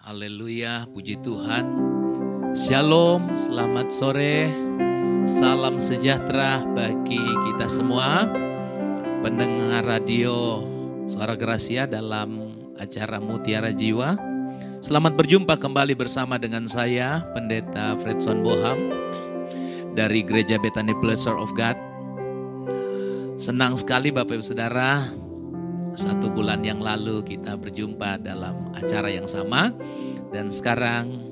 Haleluya, 0.00 0.88
puji 0.96 1.20
Tuhan. 1.20 1.76
Shalom, 2.56 3.36
selamat 3.36 3.92
sore. 3.92 4.48
Salam 5.28 5.76
sejahtera 5.76 6.64
bagi 6.72 7.20
kita 7.20 7.68
semua. 7.68 8.24
Pendengar 9.20 9.84
radio 9.84 10.64
Suara 11.04 11.36
Gracia 11.36 11.84
dalam 11.84 12.48
acara 12.80 13.20
Mutiara 13.20 13.76
Jiwa. 13.76 14.16
Selamat 14.80 15.20
berjumpa 15.20 15.60
kembali 15.60 15.92
bersama 15.92 16.40
dengan 16.40 16.64
saya, 16.64 17.20
Pendeta 17.36 17.92
Fredson 18.00 18.40
Boham 18.40 18.80
dari 19.92 20.24
Gereja 20.24 20.56
Bethany 20.56 20.96
Pleasure 20.96 21.36
of 21.36 21.52
God. 21.52 21.76
Senang 23.36 23.76
sekali 23.76 24.08
Bapak 24.08 24.40
Ibu 24.40 24.44
Saudara, 24.48 25.04
satu 25.94 26.30
bulan 26.30 26.62
yang 26.62 26.78
lalu 26.78 27.22
kita 27.24 27.58
berjumpa 27.58 28.22
dalam 28.22 28.70
acara 28.76 29.10
yang 29.10 29.26
sama 29.26 29.74
dan 30.30 30.50
sekarang 30.50 31.30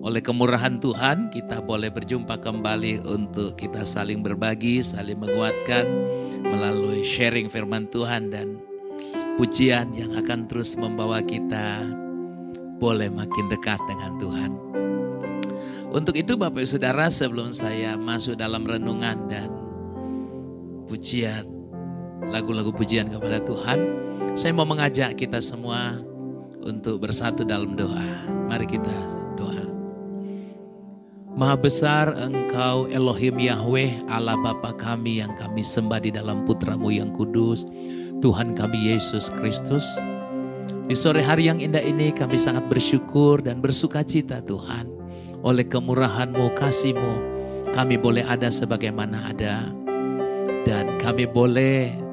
oleh 0.00 0.24
kemurahan 0.24 0.80
Tuhan 0.80 1.28
kita 1.28 1.60
boleh 1.60 1.92
berjumpa 1.92 2.40
kembali 2.40 3.04
untuk 3.04 3.60
kita 3.60 3.84
saling 3.84 4.24
berbagi, 4.24 4.80
saling 4.80 5.20
menguatkan 5.20 5.84
melalui 6.40 7.04
sharing 7.04 7.52
firman 7.52 7.84
Tuhan 7.92 8.32
dan 8.32 8.56
pujian 9.36 9.92
yang 9.92 10.16
akan 10.16 10.48
terus 10.48 10.72
membawa 10.80 11.20
kita 11.20 11.84
boleh 12.80 13.12
makin 13.12 13.52
dekat 13.52 13.76
dengan 13.84 14.16
Tuhan. 14.16 14.50
Untuk 15.92 16.16
itu 16.16 16.38
Bapak 16.38 16.64
Ibu 16.64 16.70
Saudara 16.70 17.12
sebelum 17.12 17.52
saya 17.52 17.98
masuk 18.00 18.40
dalam 18.40 18.64
renungan 18.64 19.28
dan 19.28 19.52
pujian 20.88 21.59
lagu-lagu 22.28 22.68
pujian 22.74 23.08
kepada 23.08 23.40
Tuhan, 23.40 23.78
saya 24.36 24.52
mau 24.52 24.68
mengajak 24.68 25.16
kita 25.16 25.40
semua 25.40 25.96
untuk 26.60 27.00
bersatu 27.00 27.42
dalam 27.42 27.74
doa. 27.74 28.28
Mari 28.46 28.66
kita 28.68 28.96
doa. 29.38 29.64
Maha 31.32 31.56
besar 31.56 32.12
engkau 32.20 32.90
Elohim 32.90 33.40
Yahweh 33.40 34.10
Allah 34.12 34.36
Bapa 34.36 34.76
kami 34.76 35.24
yang 35.24 35.32
kami 35.40 35.64
sembah 35.64 36.00
di 36.02 36.10
dalam 36.12 36.44
putramu 36.44 36.92
yang 36.92 37.14
kudus. 37.16 37.64
Tuhan 38.20 38.52
kami 38.52 38.92
Yesus 38.92 39.32
Kristus. 39.40 39.96
Di 40.90 40.98
sore 40.98 41.22
hari 41.22 41.46
yang 41.46 41.62
indah 41.62 41.80
ini 41.80 42.10
kami 42.10 42.36
sangat 42.36 42.66
bersyukur 42.66 43.40
dan 43.40 43.62
bersuka 43.62 44.02
cita 44.02 44.42
Tuhan. 44.42 44.90
Oleh 45.40 45.64
kemurahanmu, 45.64 46.52
kasihmu, 46.58 47.14
kami 47.72 47.96
boleh 47.96 48.26
ada 48.26 48.50
sebagaimana 48.50 49.30
ada. 49.30 49.70
Dan 50.66 51.00
kami 51.00 51.24
boleh 51.24 52.09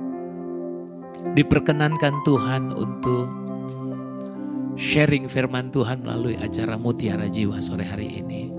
diperkenankan 1.37 2.25
Tuhan 2.25 2.73
untuk 2.73 3.29
sharing 4.73 5.29
firman 5.29 5.69
Tuhan 5.69 6.01
melalui 6.01 6.33
acara 6.41 6.81
Mutiara 6.81 7.29
Jiwa 7.29 7.61
sore 7.61 7.85
hari 7.85 8.25
ini. 8.25 8.49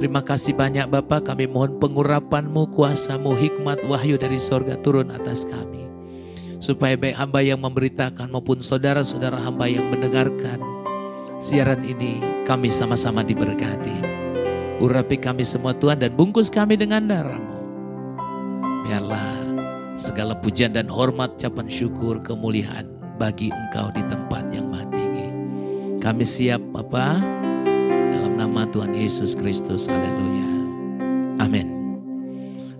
Terima 0.00 0.24
kasih 0.24 0.56
banyak 0.56 0.88
Bapak, 0.88 1.28
kami 1.28 1.48
mohon 1.48 1.76
pengurapanmu, 1.76 2.72
kuasamu, 2.72 3.36
hikmat, 3.36 3.84
wahyu 3.88 4.16
dari 4.16 4.40
sorga 4.40 4.80
turun 4.80 5.12
atas 5.12 5.44
kami. 5.44 5.84
Supaya 6.60 6.96
baik 6.96 7.16
hamba 7.16 7.40
yang 7.44 7.60
memberitakan 7.60 8.32
maupun 8.32 8.64
saudara-saudara 8.64 9.36
hamba 9.36 9.68
yang 9.68 9.88
mendengarkan 9.92 10.60
siaran 11.36 11.84
ini, 11.84 12.20
kami 12.48 12.72
sama-sama 12.72 13.20
diberkati. 13.20 14.00
Urapi 14.80 15.16
kami 15.16 15.44
semua 15.44 15.76
Tuhan 15.76 16.00
dan 16.00 16.12
bungkus 16.12 16.52
kami 16.52 16.76
dengan 16.76 17.08
darahmu. 17.08 17.56
Biarlah 18.84 19.35
Segala 19.96 20.36
pujian 20.36 20.76
dan 20.76 20.92
hormat, 20.92 21.40
capan 21.40 21.72
syukur, 21.72 22.20
kemuliaan 22.20 22.84
bagi 23.16 23.48
engkau 23.48 23.88
di 23.96 24.04
tempat 24.04 24.44
yang 24.52 24.68
maha 24.68 24.84
tinggi. 24.92 25.28
Kami 26.04 26.20
siap 26.20 26.60
Bapa 26.68 27.16
dalam 28.12 28.36
nama 28.36 28.68
Tuhan 28.68 28.92
Yesus 28.92 29.32
Kristus. 29.32 29.88
Haleluya. 29.88 30.52
Amin. 31.40 31.72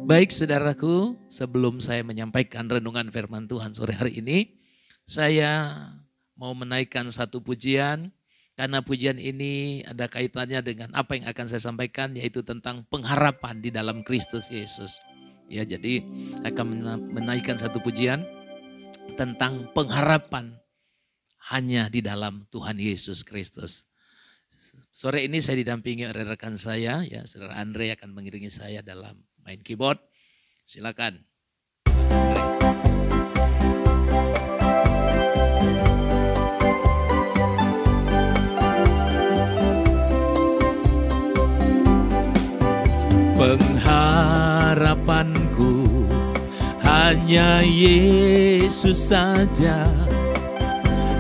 Baik 0.05 0.28
saudaraku, 0.28 1.16
sebelum 1.25 1.81
saya 1.81 2.05
menyampaikan 2.05 2.69
renungan 2.69 3.09
firman 3.09 3.49
Tuhan 3.49 3.72
sore 3.72 3.97
hari 3.97 4.21
ini, 4.21 4.53
saya 5.09 5.72
mau 6.37 6.53
menaikkan 6.53 7.09
satu 7.09 7.41
pujian 7.41 8.12
karena 8.60 8.84
pujian 8.84 9.16
ini 9.16 9.81
ada 9.88 10.05
kaitannya 10.05 10.60
dengan 10.60 10.93
apa 10.93 11.16
yang 11.16 11.32
akan 11.32 11.49
saya 11.49 11.65
sampaikan 11.65 12.12
yaitu 12.12 12.44
tentang 12.44 12.84
pengharapan 12.93 13.56
di 13.65 13.72
dalam 13.72 14.05
Kristus 14.05 14.53
Yesus. 14.53 15.00
Ya, 15.46 15.62
jadi 15.62 16.02
akan 16.42 16.66
menaikkan 17.14 17.54
satu 17.54 17.78
pujian 17.78 18.26
tentang 19.14 19.70
pengharapan 19.70 20.58
hanya 21.54 21.86
di 21.86 22.02
dalam 22.02 22.42
Tuhan 22.50 22.82
Yesus 22.82 23.22
Kristus. 23.22 23.86
Sore 24.90 25.22
ini 25.22 25.38
saya 25.38 25.62
didampingi 25.62 26.10
oleh 26.10 26.26
rekan 26.26 26.58
saya, 26.58 27.06
ya, 27.06 27.22
Saudara 27.28 27.62
Andre 27.62 27.94
akan 27.94 28.10
mengiringi 28.10 28.50
saya 28.50 28.82
dalam 28.82 29.22
main 29.46 29.62
keyboard. 29.62 30.02
Silakan. 30.66 31.22
Pengharapanku 31.86 32.96
hanya 47.06 47.62
Yesus 47.62 49.15
saja 49.15 49.87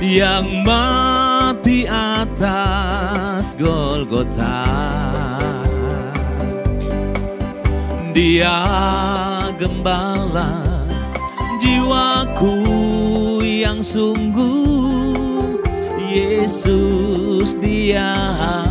yang 0.02 0.66
mati 0.66 1.86
atas 1.86 3.54
Golgota. 3.54 4.66
Dia 8.10 8.58
gembala 9.62 10.58
jiwaku 11.62 12.58
yang 13.46 13.78
sungguh 13.78 15.62
Yesus 16.10 17.54
dia 17.62 18.65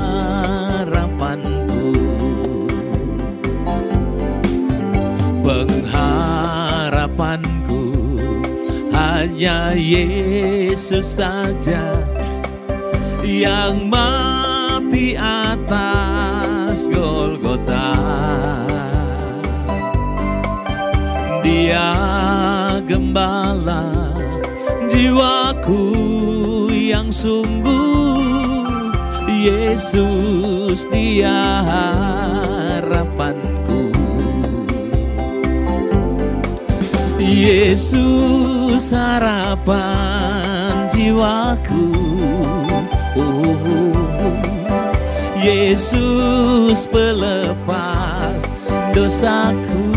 hanya 9.46 9.78
Yesus 9.78 11.22
saja 11.22 12.02
yang 13.22 13.94
mati 13.94 15.14
atas 15.14 16.90
Golgota. 16.90 17.94
Dia 21.46 21.94
gembala 22.90 23.94
jiwaku 24.90 25.94
yang 26.74 27.14
sungguh 27.14 28.66
Yesus 29.30 30.90
dia 30.90 31.62
Yesus 37.46 38.90
harapan 38.90 40.90
jiwaku. 40.90 41.94
Oh, 43.14 43.94
Yesus 45.38 46.90
pelepas 46.90 48.42
dosaku. 48.98 49.94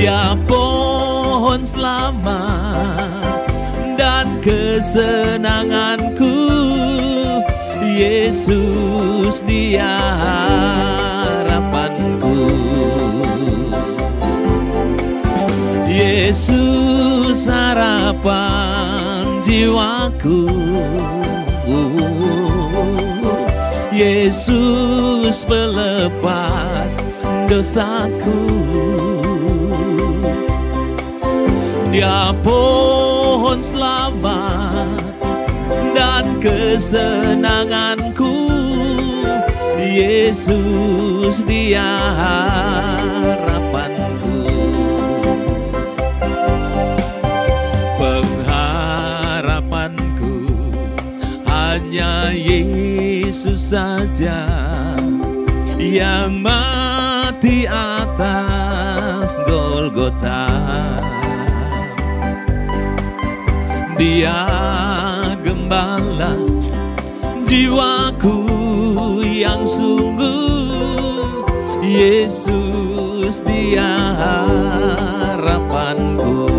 Dia 0.00 0.32
pohon 0.48 1.60
selamat 1.60 3.36
dan 4.00 4.40
kesenanganku. 4.40 6.48
Yesus 7.84 9.44
dia 9.44 9.92
harapanku 11.44 12.79
Yesus 16.20 17.48
harapan 17.48 19.40
jiwaku. 19.40 20.52
Yesus 23.88 25.48
pelepas 25.48 26.92
dosaku. 27.48 28.52
Dia 31.88 32.36
pohon 32.44 33.64
selamat 33.64 35.00
dan 35.96 36.36
kesenanganku. 36.44 38.36
Yesus 39.80 41.40
dia 41.48 41.88
harapan 42.12 43.49
Yesus 53.30 53.70
saja 53.70 54.42
yang 55.78 56.42
mati 56.42 57.62
atas 57.62 59.38
Golgota. 59.46 60.50
Dia 63.94 64.34
gembala 65.46 66.34
jiwaku 67.46 68.50
yang 69.22 69.62
sungguh 69.62 71.46
Yesus 71.86 73.46
dia 73.46 73.94
harapanku 75.38 76.50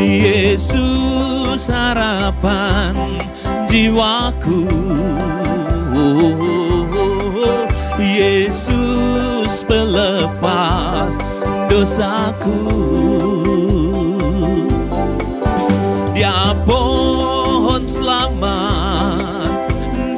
Yesus 0.00 1.68
harapan 1.68 3.11
jiwaku. 3.72 4.68
Yesus 7.96 9.64
pelepas 9.64 11.16
dosaku. 11.72 12.68
Dia 16.12 16.52
pohon 16.68 17.88
selamat 17.88 19.56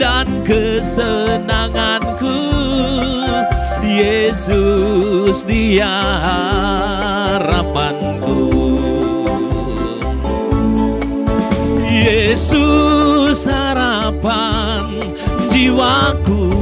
dan 0.02 0.26
kesenanganku. 0.42 2.42
Yesus 3.86 5.46
dia 5.46 5.94
harapanku. 7.38 8.50
Yesus 11.86 13.13
harapan 13.42 15.02
jiwaku. 15.50 16.54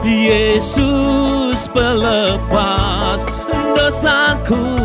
Yesus 0.00 1.68
pelepas 1.68 3.20
dosaku. 3.76 4.80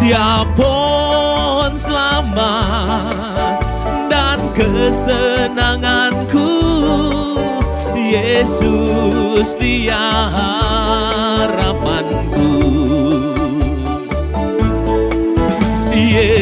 Dia 0.00 0.48
pohon 0.56 1.76
selamat 1.76 3.60
dan 4.08 4.40
kesenanganku. 4.56 6.48
Yesus 7.92 9.52
dia 9.60 10.08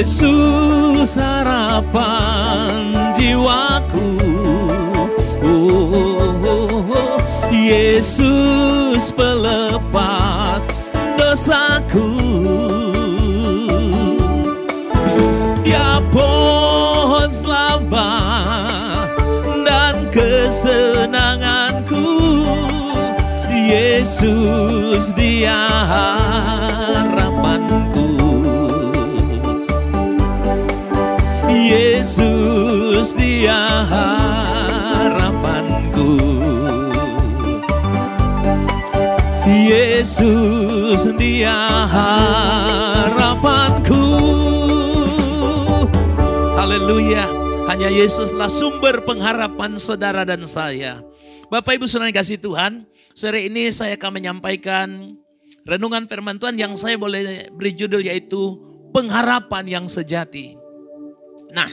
Yesus 0.02 1.14
harapan 1.14 2.90
jiwaku. 3.14 4.18
Oh, 5.46 7.14
Yesus 7.54 9.14
pelepas 9.14 10.66
dosaku. 11.14 12.18
Dia 15.62 16.02
pohon 16.10 17.30
selamat 17.30 19.06
dan 19.62 20.10
kesenanganku 20.10 22.10
Yesus 23.54 25.14
dia 25.14 25.62
harapanku 25.86 27.21
Yesus 32.02 33.14
dia 33.14 33.86
harapanku. 33.86 36.18
Yesus 39.46 41.06
dia 41.14 41.86
harapanku. 41.86 44.02
Haleluya. 46.58 47.22
Hanya 47.70 47.86
Yesuslah 47.86 48.50
sumber 48.50 49.06
pengharapan 49.06 49.78
saudara 49.78 50.26
dan 50.26 50.42
saya. 50.42 51.06
Bapak 51.54 51.78
Ibu 51.78 51.86
Saudara 51.86 52.10
kasih 52.10 52.42
Tuhan 52.42 52.82
Sore 53.14 53.46
ini 53.46 53.70
saya 53.70 53.94
akan 53.94 54.18
menyampaikan 54.18 55.14
Renungan 55.62 56.10
firman 56.10 56.42
Tuhan 56.42 56.58
yang 56.58 56.74
saya 56.74 56.98
boleh 56.98 57.46
beri 57.54 57.78
judul 57.78 58.02
yaitu 58.02 58.58
Pengharapan 58.90 59.70
yang 59.70 59.86
sejati. 59.86 60.58
Nah, 61.52 61.68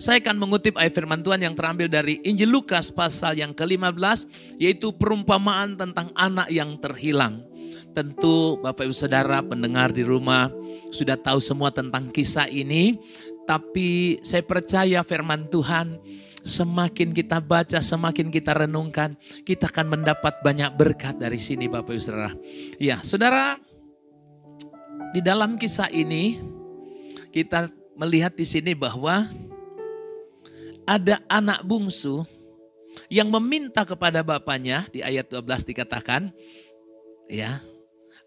saya 0.00 0.16
akan 0.24 0.40
mengutip 0.40 0.80
ayat 0.80 0.96
firman 0.96 1.20
Tuhan 1.20 1.44
yang 1.44 1.52
terambil 1.52 1.92
dari 1.92 2.24
Injil 2.24 2.48
Lukas 2.48 2.88
pasal 2.88 3.36
yang 3.36 3.52
ke-15, 3.52 4.32
yaitu 4.56 4.96
perumpamaan 4.96 5.76
tentang 5.76 6.08
anak 6.16 6.48
yang 6.48 6.80
terhilang. 6.80 7.44
Tentu 7.92 8.56
Bapak 8.64 8.88
Ibu 8.88 8.96
Saudara 8.96 9.44
pendengar 9.44 9.92
di 9.92 10.00
rumah 10.00 10.48
sudah 10.88 11.20
tahu 11.20 11.36
semua 11.44 11.68
tentang 11.68 12.08
kisah 12.08 12.48
ini, 12.48 12.96
tapi 13.44 14.16
saya 14.24 14.40
percaya 14.40 15.04
firman 15.04 15.52
Tuhan 15.52 16.00
semakin 16.48 17.12
kita 17.12 17.44
baca, 17.44 17.84
semakin 17.84 18.32
kita 18.32 18.56
renungkan, 18.56 19.20
kita 19.44 19.68
akan 19.68 20.00
mendapat 20.00 20.40
banyak 20.40 20.72
berkat 20.80 21.20
dari 21.20 21.36
sini 21.36 21.68
Bapak 21.68 21.92
Ibu 21.92 22.00
Saudara. 22.00 22.32
Ya, 22.80 23.04
Saudara, 23.04 23.60
di 25.12 25.20
dalam 25.20 25.60
kisah 25.60 25.92
ini 25.92 26.40
kita 27.36 27.68
melihat 28.00 28.32
di 28.32 28.48
sini 28.48 28.72
bahwa 28.72 29.28
ada 30.90 31.22
anak 31.30 31.62
bungsu 31.62 32.26
yang 33.06 33.30
meminta 33.30 33.86
kepada 33.86 34.26
bapaknya 34.26 34.82
di 34.90 35.06
ayat 35.06 35.30
12 35.30 35.70
dikatakan 35.70 36.34
ya 37.30 37.62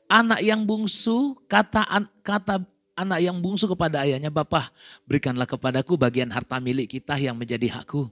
anak 0.08 0.40
yang 0.40 0.64
bungsu 0.64 1.36
kata 1.52 1.84
kata 2.24 2.64
anak 2.96 3.20
yang 3.20 3.44
bungsu 3.44 3.68
kepada 3.68 4.08
ayahnya 4.08 4.32
bapak 4.32 4.72
berikanlah 5.04 5.44
kepadaku 5.44 6.00
bagian 6.00 6.32
harta 6.32 6.64
milik 6.64 6.96
kita 6.96 7.20
yang 7.20 7.36
menjadi 7.36 7.84
hakku 7.84 8.08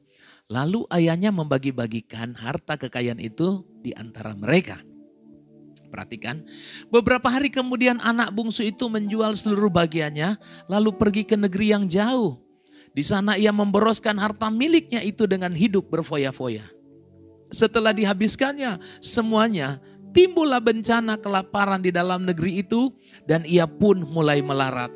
lalu 0.52 0.84
ayahnya 0.92 1.32
membagi-bagikan 1.32 2.36
harta 2.36 2.76
kekayaan 2.76 3.24
itu 3.24 3.64
di 3.80 3.96
antara 3.96 4.36
mereka 4.36 4.84
Perhatikan, 5.92 6.48
beberapa 6.88 7.28
hari 7.28 7.52
kemudian 7.52 8.00
anak 8.00 8.32
bungsu 8.32 8.64
itu 8.64 8.88
menjual 8.88 9.36
seluruh 9.36 9.68
bagiannya, 9.68 10.40
lalu 10.72 10.96
pergi 10.96 11.28
ke 11.28 11.36
negeri 11.36 11.76
yang 11.76 11.84
jauh. 11.92 12.40
Di 12.92 13.04
sana 13.08 13.40
ia 13.40 13.56
memboroskan 13.56 14.20
harta 14.20 14.52
miliknya 14.52 15.00
itu 15.00 15.24
dengan 15.24 15.56
hidup 15.56 15.88
berfoya-foya. 15.88 16.68
Setelah 17.52 17.96
dihabiskannya 17.96 18.80
semuanya, 19.00 19.80
timbullah 20.12 20.60
bencana 20.60 21.16
kelaparan 21.20 21.80
di 21.84 21.92
dalam 21.92 22.28
negeri 22.28 22.64
itu 22.64 22.92
dan 23.28 23.48
ia 23.48 23.68
pun 23.68 24.04
mulai 24.04 24.44
melarat. 24.44 24.92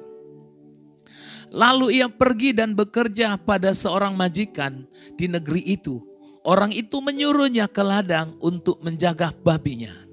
Lalu 1.56 2.04
ia 2.04 2.12
pergi 2.12 2.52
dan 2.52 2.76
bekerja 2.76 3.40
pada 3.40 3.72
seorang 3.72 4.12
majikan 4.16 4.84
di 5.16 5.32
negeri 5.32 5.64
itu. 5.64 6.04
Orang 6.44 6.76
itu 6.76 7.00
menyuruhnya 7.00 7.72
ke 7.72 7.80
ladang 7.80 8.36
untuk 8.44 8.84
menjaga 8.84 9.32
babinya. 9.32 10.06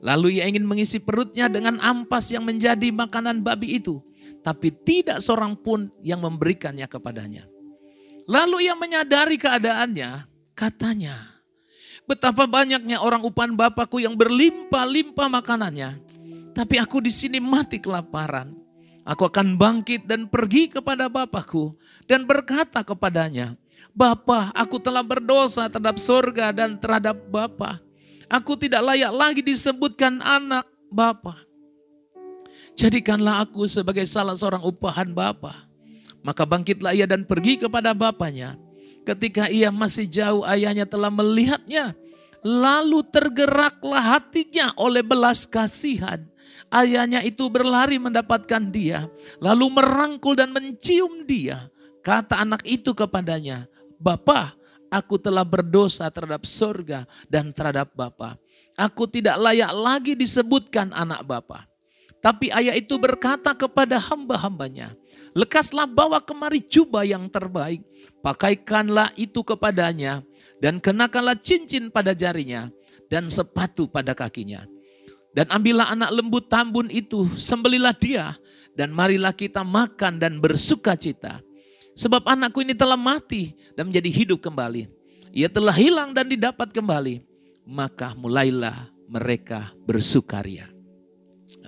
Lalu 0.00 0.40
ia 0.40 0.48
ingin 0.48 0.64
mengisi 0.64 0.96
perutnya 0.96 1.52
dengan 1.52 1.76
ampas 1.84 2.32
yang 2.32 2.48
menjadi 2.48 2.88
makanan 2.88 3.44
babi 3.44 3.76
itu. 3.76 4.00
Tapi 4.40 4.72
tidak 4.84 5.20
seorang 5.20 5.58
pun 5.58 5.92
yang 6.00 6.24
memberikannya 6.24 6.88
kepadanya. 6.88 7.44
Lalu 8.24 8.70
ia 8.70 8.74
menyadari 8.78 9.36
keadaannya, 9.36 10.24
katanya, 10.56 11.16
betapa 12.08 12.46
banyaknya 12.46 13.02
orang 13.02 13.26
upan 13.26 13.52
bapakku 13.58 14.00
yang 14.00 14.16
berlimpah-limpah 14.16 15.28
makanannya. 15.28 16.00
Tapi 16.56 16.80
aku 16.80 17.04
di 17.04 17.12
sini 17.12 17.38
mati 17.42 17.82
kelaparan. 17.82 18.56
Aku 19.04 19.26
akan 19.26 19.56
bangkit 19.58 20.06
dan 20.06 20.28
pergi 20.30 20.70
kepada 20.70 21.10
bapakku 21.10 21.74
dan 22.06 22.28
berkata 22.28 22.84
kepadanya, 22.84 23.56
Bapa, 23.90 24.52
aku 24.54 24.76
telah 24.78 25.02
berdosa 25.02 25.66
terhadap 25.66 25.96
sorga 25.98 26.52
dan 26.52 26.78
terhadap 26.78 27.16
Bapa 27.32 27.80
Aku 28.30 28.54
tidak 28.54 28.86
layak 28.86 29.10
lagi 29.10 29.42
disebutkan 29.42 30.22
anak 30.22 30.62
Bapa. 30.86 31.49
Jadikanlah 32.80 33.44
aku 33.44 33.68
sebagai 33.68 34.08
salah 34.08 34.32
seorang 34.32 34.64
upahan 34.64 35.12
Bapa. 35.12 35.52
Maka 36.24 36.48
bangkitlah 36.48 36.96
ia 36.96 37.04
dan 37.04 37.28
pergi 37.28 37.60
kepada 37.60 37.92
bapaknya. 37.92 38.56
Ketika 39.04 39.52
ia 39.52 39.68
masih 39.68 40.08
jauh 40.08 40.40
ayahnya 40.48 40.88
telah 40.88 41.12
melihatnya. 41.12 41.92
Lalu 42.40 43.04
tergeraklah 43.12 44.16
hatinya 44.16 44.72
oleh 44.80 45.04
belas 45.04 45.44
kasihan. 45.44 46.24
Ayahnya 46.72 47.20
itu 47.20 47.52
berlari 47.52 48.00
mendapatkan 48.00 48.72
dia. 48.72 49.12
Lalu 49.44 49.76
merangkul 49.76 50.40
dan 50.40 50.48
mencium 50.48 51.28
dia. 51.28 51.68
Kata 52.00 52.40
anak 52.40 52.64
itu 52.64 52.96
kepadanya, 52.96 53.68
Bapak, 54.00 54.56
aku 54.88 55.20
telah 55.20 55.44
berdosa 55.44 56.08
terhadap 56.08 56.48
sorga 56.48 57.04
dan 57.28 57.52
terhadap 57.52 57.92
Bapa. 57.92 58.40
Aku 58.72 59.04
tidak 59.04 59.36
layak 59.36 59.68
lagi 59.76 60.16
disebutkan 60.16 60.96
anak 60.96 61.20
Bapa. 61.28 61.69
Tapi 62.20 62.52
ayah 62.52 62.76
itu 62.76 63.00
berkata 63.00 63.56
kepada 63.56 63.96
hamba-hambanya, 63.96 64.92
lekaslah 65.32 65.88
bawa 65.88 66.20
kemari 66.20 66.60
jubah 66.60 67.00
yang 67.00 67.32
terbaik, 67.32 67.80
pakaikanlah 68.20 69.08
itu 69.16 69.40
kepadanya, 69.40 70.20
dan 70.60 70.84
kenakanlah 70.84 71.40
cincin 71.40 71.88
pada 71.88 72.12
jarinya, 72.12 72.68
dan 73.08 73.32
sepatu 73.32 73.88
pada 73.88 74.12
kakinya. 74.12 74.68
Dan 75.32 75.48
ambillah 75.48 75.88
anak 75.88 76.12
lembu 76.12 76.44
tambun 76.44 76.92
itu, 76.92 77.24
sembelilah 77.40 77.96
dia, 77.96 78.36
dan 78.76 78.92
marilah 78.92 79.32
kita 79.32 79.64
makan 79.64 80.20
dan 80.20 80.44
bersuka 80.44 81.00
cita. 81.00 81.40
Sebab 81.98 82.24
anakku 82.28 82.62
ini 82.62 82.76
telah 82.76 82.96
mati 82.96 83.52
dan 83.74 83.90
menjadi 83.90 84.10
hidup 84.12 84.40
kembali. 84.40 84.88
Ia 85.34 85.50
telah 85.50 85.74
hilang 85.74 86.16
dan 86.16 86.30
didapat 86.30 86.70
kembali. 86.72 87.22
Maka 87.66 88.16
mulailah 88.16 88.88
mereka 89.06 89.70
bersukaria. 89.84 90.69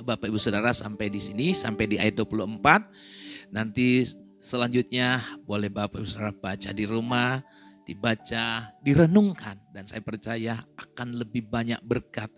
Bapak 0.03 0.29
Ibu 0.29 0.39
Saudara 0.39 0.75
sampai 0.75 1.09
di 1.09 1.23
sini, 1.23 1.55
sampai 1.57 1.87
di 1.89 1.97
ayat 1.97 2.21
24. 2.21 3.55
Nanti 3.55 4.05
selanjutnya 4.43 5.23
boleh 5.47 5.71
Bapak 5.71 6.03
Ibu 6.03 6.09
Saudara 6.11 6.35
baca 6.35 6.71
di 6.75 6.85
rumah, 6.85 7.41
dibaca, 7.83 8.71
direnungkan. 8.83 9.59
Dan 9.71 9.85
saya 9.87 10.03
percaya 10.03 10.63
akan 10.79 11.19
lebih 11.23 11.47
banyak 11.51 11.83
berkat 11.83 12.31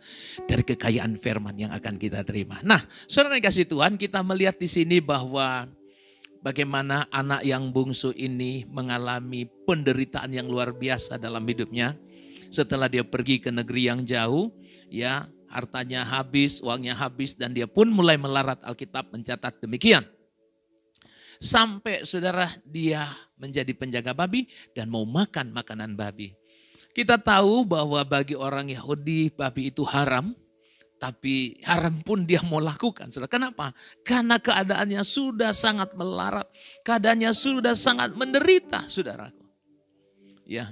dari 0.48 0.64
kekayaan 0.64 1.16
firman 1.20 1.56
yang 1.56 1.72
akan 1.72 2.00
kita 2.00 2.24
terima. 2.24 2.60
Nah, 2.64 2.80
saudara 3.08 3.40
kasih 3.40 3.68
Tuhan, 3.68 4.00
kita 4.00 4.24
melihat 4.24 4.56
di 4.56 4.68
sini 4.68 5.00
bahwa 5.00 5.68
bagaimana 6.44 7.08
anak 7.08 7.44
yang 7.44 7.72
bungsu 7.72 8.12
ini 8.12 8.68
mengalami 8.68 9.48
penderitaan 9.64 10.32
yang 10.32 10.48
luar 10.48 10.76
biasa 10.76 11.16
dalam 11.16 11.44
hidupnya. 11.48 11.96
Setelah 12.52 12.86
dia 12.86 13.02
pergi 13.02 13.42
ke 13.42 13.50
negeri 13.50 13.90
yang 13.90 14.06
jauh, 14.06 14.54
ya 14.86 15.26
hartanya 15.54 16.02
habis, 16.02 16.58
uangnya 16.58 16.98
habis, 16.98 17.38
dan 17.38 17.54
dia 17.54 17.70
pun 17.70 17.86
mulai 17.86 18.18
melarat 18.18 18.58
Alkitab 18.66 19.14
mencatat 19.14 19.62
demikian. 19.62 20.02
Sampai 21.38 22.02
saudara 22.02 22.50
dia 22.66 23.06
menjadi 23.38 23.70
penjaga 23.74 24.10
babi 24.10 24.50
dan 24.74 24.90
mau 24.90 25.06
makan 25.06 25.54
makanan 25.54 25.94
babi. 25.94 26.34
Kita 26.94 27.18
tahu 27.18 27.66
bahwa 27.66 28.02
bagi 28.06 28.38
orang 28.38 28.70
Yahudi 28.70 29.34
babi 29.34 29.70
itu 29.70 29.82
haram, 29.82 30.34
tapi 30.98 31.58
haram 31.66 32.00
pun 32.06 32.22
dia 32.22 32.38
mau 32.46 32.62
lakukan. 32.62 33.10
Saudara. 33.10 33.30
Kenapa? 33.30 33.74
Karena 34.06 34.38
keadaannya 34.38 35.02
sudah 35.02 35.50
sangat 35.50 35.92
melarat, 35.98 36.46
keadaannya 36.86 37.34
sudah 37.34 37.74
sangat 37.74 38.14
menderita, 38.14 38.86
saudaraku. 38.86 39.42
Ya, 40.46 40.70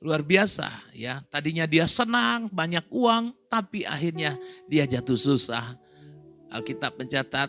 luar 0.00 0.22
biasa 0.22 0.70
ya. 0.94 1.20
Tadinya 1.28 1.66
dia 1.66 1.90
senang, 1.90 2.46
banyak 2.46 2.86
uang, 2.94 3.34
tapi 3.56 3.88
akhirnya 3.88 4.36
dia 4.68 4.84
jatuh 4.84 5.16
susah. 5.16 5.80
Alkitab 6.52 7.00
mencatat 7.00 7.48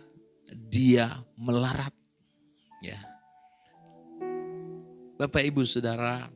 dia 0.71 1.19
melarat. 1.35 1.91
Ya. 2.79 3.03
Bapak 5.19 5.43
Ibu 5.43 5.67
Saudara, 5.67 6.31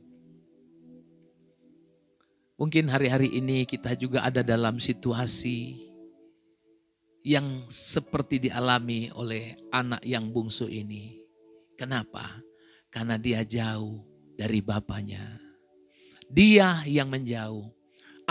mungkin 2.59 2.91
hari-hari 2.91 3.31
ini 3.31 3.63
kita 3.63 3.95
juga 3.95 4.27
ada 4.27 4.43
dalam 4.43 4.75
situasi 4.75 5.87
yang 7.23 7.69
seperti 7.71 8.51
dialami 8.51 9.07
oleh 9.15 9.55
anak 9.71 10.03
yang 10.03 10.27
bungsu 10.35 10.67
ini. 10.67 11.15
Kenapa? 11.79 12.27
Karena 12.91 13.15
dia 13.15 13.45
jauh 13.47 14.03
dari 14.35 14.59
bapaknya. 14.59 15.39
Dia 16.27 16.83
yang 16.83 17.07
menjauh. 17.07 17.80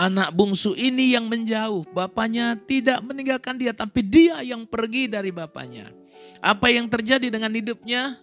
Anak 0.01 0.33
bungsu 0.33 0.73
ini 0.73 1.13
yang 1.13 1.29
menjauh. 1.29 1.85
Bapaknya 1.93 2.57
tidak 2.57 3.05
meninggalkan 3.05 3.61
dia, 3.61 3.69
tapi 3.69 4.01
dia 4.01 4.41
yang 4.41 4.65
pergi 4.65 5.05
dari 5.05 5.29
bapaknya. 5.29 5.93
Apa 6.41 6.73
yang 6.73 6.89
terjadi 6.89 7.29
dengan 7.29 7.53
hidupnya? 7.53 8.17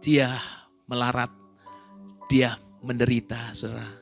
Dia 0.00 0.40
melarat. 0.88 1.28
Dia 2.32 2.56
menderita, 2.80 3.52
saudara. 3.52 3.92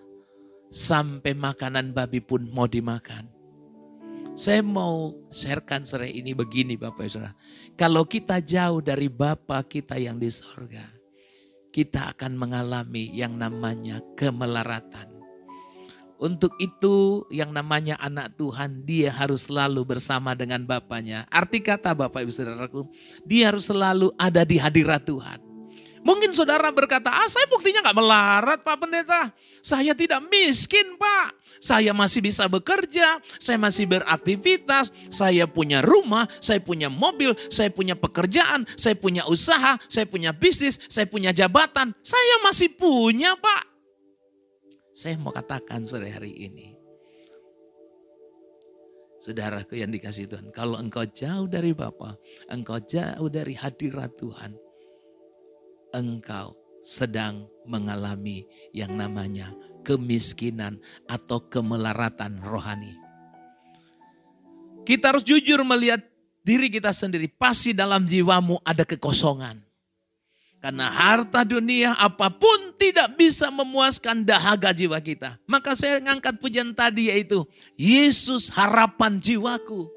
Sampai 0.71 1.35
makanan 1.35 1.91
babi 1.91 2.23
pun 2.23 2.47
mau 2.47 2.71
dimakan. 2.71 3.27
Saya 4.39 4.63
mau 4.63 5.13
sharekan 5.29 5.83
sore 5.85 6.09
ini 6.09 6.33
begini 6.33 6.81
Bapak 6.81 7.05
Saudara. 7.05 7.37
Kalau 7.77 8.09
kita 8.09 8.41
jauh 8.41 8.81
dari 8.81 9.13
Bapa 9.13 9.61
kita 9.61 10.01
yang 10.01 10.17
di 10.17 10.33
sorga 10.33 11.03
kita 11.73 12.17
akan 12.17 12.37
mengalami 12.37 13.09
yang 13.13 13.37
namanya 13.41 14.01
kemelaratan. 14.17 15.12
Untuk 16.23 16.55
itu 16.63 17.27
yang 17.35 17.51
namanya 17.51 17.99
anak 17.99 18.39
Tuhan 18.39 18.87
dia 18.87 19.11
harus 19.11 19.51
selalu 19.51 19.83
bersama 19.83 20.39
dengan 20.39 20.63
Bapaknya. 20.63 21.27
Arti 21.27 21.59
kata 21.59 21.99
Bapak 21.99 22.23
Ibu 22.23 22.31
Saudaraku, 22.31 22.87
dia 23.27 23.51
harus 23.51 23.67
selalu 23.67 24.15
ada 24.15 24.47
di 24.47 24.55
hadirat 24.55 25.03
Tuhan. 25.03 25.43
Mungkin 26.03 26.35
saudara 26.35 26.71
berkata, 26.75 27.11
ah 27.15 27.31
saya 27.31 27.47
buktinya 27.47 27.83
gak 27.83 27.99
melarat 27.99 28.59
Pak 28.63 28.77
Pendeta. 28.79 29.31
Saya 29.63 29.95
tidak 29.95 30.23
miskin 30.31 30.99
Pak. 30.99 31.31
Saya 31.63 31.95
masih 31.95 32.23
bisa 32.23 32.51
bekerja, 32.51 33.23
saya 33.39 33.59
masih 33.59 33.87
beraktivitas, 33.87 34.91
saya 35.11 35.47
punya 35.47 35.79
rumah, 35.79 36.27
saya 36.43 36.59
punya 36.59 36.91
mobil, 36.91 37.39
saya 37.51 37.71
punya 37.71 37.95
pekerjaan, 37.95 38.67
saya 38.75 38.99
punya 38.99 39.23
usaha, 39.31 39.79
saya 39.87 40.07
punya 40.07 40.35
bisnis, 40.35 40.79
saya 40.87 41.07
punya 41.07 41.31
jabatan. 41.31 41.95
Saya 42.03 42.43
masih 42.43 42.75
punya 42.75 43.39
Pak. 43.39 43.72
Saya 44.93 45.17
mau 45.17 45.33
katakan 45.33 45.89
sore 45.89 46.13
hari 46.13 46.37
ini. 46.37 46.77
Saudaraku 49.23 49.81
yang 49.81 49.89
dikasih 49.89 50.29
Tuhan, 50.29 50.53
kalau 50.53 50.77
engkau 50.77 51.07
jauh 51.07 51.47
dari 51.49 51.73
Bapa, 51.73 52.19
engkau 52.51 52.77
jauh 52.83 53.31
dari 53.31 53.55
hadirat 53.55 54.19
Tuhan, 54.19 54.53
engkau 55.95 56.59
sedang 56.83 57.47
mengalami 57.65 58.43
yang 58.75 58.99
namanya 58.99 59.55
kemiskinan 59.87 60.83
atau 61.07 61.39
kemelaratan 61.47 62.43
rohani. 62.43 62.99
Kita 64.83 65.15
harus 65.15 65.23
jujur 65.23 65.63
melihat 65.63 66.03
diri 66.43 66.67
kita 66.67 66.91
sendiri. 66.91 67.31
Pasti 67.31 67.71
dalam 67.71 68.03
jiwamu 68.03 68.59
ada 68.67 68.83
kekosongan. 68.83 69.72
Karena 70.63 70.87
harta 70.95 71.43
dunia 71.43 71.99
apa 71.99 72.31
pun 72.31 72.79
tidak 72.79 73.19
bisa 73.19 73.51
memuaskan 73.51 74.23
dahaga 74.23 74.71
jiwa 74.71 74.95
kita. 75.03 75.35
Maka 75.43 75.75
saya 75.75 75.99
ngangkat 75.99 76.39
pujian 76.39 76.71
tadi 76.71 77.11
yaitu 77.11 77.43
Yesus 77.75 78.47
harapan 78.55 79.19
jiwaku. 79.19 79.91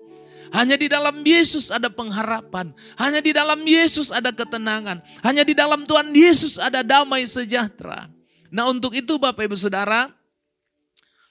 Hanya 0.49 0.73
di 0.73 0.89
dalam 0.89 1.21
Yesus 1.21 1.69
ada 1.69 1.85
pengharapan. 1.85 2.73
Hanya 2.97 3.21
di 3.21 3.29
dalam 3.29 3.61
Yesus 3.61 4.09
ada 4.09 4.33
ketenangan. 4.33 5.05
Hanya 5.21 5.45
di 5.45 5.53
dalam 5.53 5.85
Tuhan 5.85 6.09
Yesus 6.09 6.57
ada 6.57 6.81
damai 6.81 7.29
sejahtera. 7.29 8.09
Nah 8.49 8.65
untuk 8.65 8.97
itu 8.97 9.21
Bapak 9.21 9.45
Ibu 9.45 9.53
Saudara, 9.53 10.09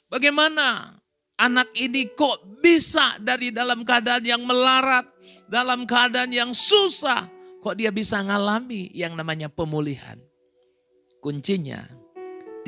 bagaimana 0.07 0.95
anak 1.35 1.75
ini 1.75 2.07
kok 2.15 2.63
bisa 2.63 3.19
dari 3.19 3.51
dalam 3.51 3.83
keadaan 3.83 4.23
yang 4.23 4.47
melarat, 4.47 5.11
dalam 5.51 5.91
keadaan 5.91 6.31
yang 6.31 6.55
susah, 6.55 7.34
kok 7.65 7.81
dia 7.81 7.89
bisa 7.89 8.21
ngalami 8.21 8.93
yang 8.93 9.17
namanya 9.17 9.49
pemulihan. 9.49 10.21
Kuncinya 11.25 11.89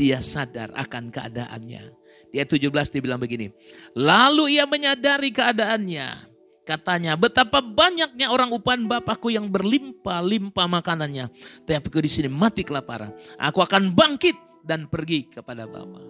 dia 0.00 0.24
sadar 0.24 0.72
akan 0.72 1.12
keadaannya. 1.12 1.92
Di 2.32 2.40
ayat 2.40 2.48
17 2.48 2.96
dibilang 2.96 3.20
begini. 3.20 3.52
Lalu 3.92 4.56
ia 4.56 4.64
menyadari 4.64 5.28
keadaannya. 5.28 6.32
Katanya, 6.66 7.14
betapa 7.14 7.62
banyaknya 7.62 8.26
orang 8.26 8.50
upahan 8.50 8.90
Bapakku 8.90 9.30
yang 9.30 9.52
berlimpah-limpah 9.52 10.66
makanannya. 10.66 11.30
Tapi 11.62 11.78
aku 11.78 12.02
di 12.02 12.10
sini 12.10 12.26
mati 12.26 12.66
kelaparan. 12.66 13.14
Aku 13.38 13.62
akan 13.62 13.94
bangkit 13.94 14.34
dan 14.66 14.90
pergi 14.90 15.30
kepada 15.30 15.70
Bapa. 15.70 16.02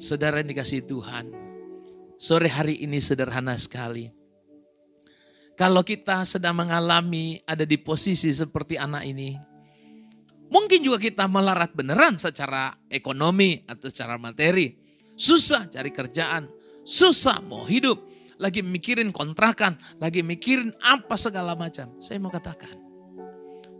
Saudara 0.00 0.40
yang 0.40 0.48
dikasih 0.48 0.88
Tuhan, 0.88 1.28
sore 2.16 2.48
hari 2.48 2.80
ini 2.80 2.96
sederhana 2.96 3.60
sekali. 3.60 4.21
Kalau 5.62 5.86
kita 5.86 6.26
sedang 6.26 6.58
mengalami 6.58 7.38
ada 7.46 7.62
di 7.62 7.78
posisi 7.78 8.34
seperti 8.34 8.74
anak 8.74 9.06
ini, 9.06 9.38
mungkin 10.50 10.82
juga 10.82 10.98
kita 10.98 11.30
melarat 11.30 11.70
beneran 11.70 12.18
secara 12.18 12.74
ekonomi 12.90 13.62
atau 13.70 13.86
secara 13.86 14.18
materi. 14.18 14.74
Susah 15.14 15.70
cari 15.70 15.94
kerjaan, 15.94 16.50
susah 16.82 17.38
mau 17.46 17.62
hidup, 17.62 17.94
lagi 18.42 18.58
mikirin 18.58 19.14
kontrakan, 19.14 19.78
lagi 20.02 20.26
mikirin 20.26 20.74
apa 20.82 21.14
segala 21.14 21.54
macam. 21.54 21.94
Saya 22.02 22.18
mau 22.18 22.34
katakan, 22.34 22.74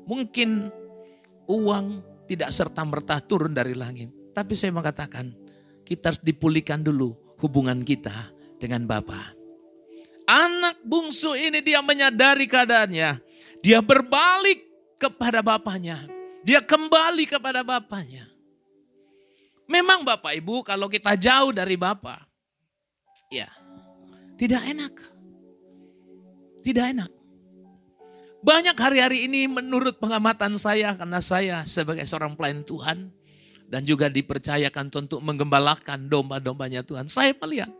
mungkin 0.06 0.70
uang 1.50 1.98
tidak 2.30 2.54
serta-merta 2.54 3.18
turun 3.26 3.58
dari 3.58 3.74
langit. 3.74 4.14
Tapi 4.30 4.54
saya 4.54 4.70
mau 4.70 4.86
katakan, 4.86 5.34
kita 5.82 6.14
harus 6.14 6.22
dipulihkan 6.22 6.86
dulu 6.86 7.18
hubungan 7.42 7.82
kita 7.82 8.30
dengan 8.62 8.86
Bapa. 8.86 9.41
Anak 10.26 10.78
bungsu 10.86 11.34
ini 11.34 11.58
dia 11.60 11.82
menyadari 11.82 12.46
keadaannya. 12.46 13.18
Dia 13.62 13.78
berbalik 13.82 14.62
kepada 14.98 15.42
bapaknya. 15.42 15.98
Dia 16.42 16.62
kembali 16.62 17.26
kepada 17.26 17.62
bapaknya. 17.62 18.26
Memang 19.70 20.02
Bapak 20.02 20.34
Ibu 20.36 20.66
kalau 20.66 20.90
kita 20.90 21.14
jauh 21.16 21.54
dari 21.54 21.78
Bapak, 21.78 22.18
ya 23.30 23.48
tidak 24.36 24.62
enak. 24.68 24.94
Tidak 26.62 26.84
enak. 26.92 27.10
Banyak 28.42 28.74
hari-hari 28.74 29.30
ini 29.30 29.46
menurut 29.46 30.02
pengamatan 30.02 30.58
saya 30.58 30.98
karena 30.98 31.22
saya 31.22 31.56
sebagai 31.62 32.02
seorang 32.06 32.34
pelayan 32.34 32.66
Tuhan 32.66 33.14
dan 33.70 33.86
juga 33.86 34.10
dipercayakan 34.10 34.90
untuk 34.90 35.22
menggembalakan 35.22 36.10
domba-dombanya 36.10 36.82
Tuhan. 36.82 37.06
Saya 37.06 37.32
melihat 37.38 37.70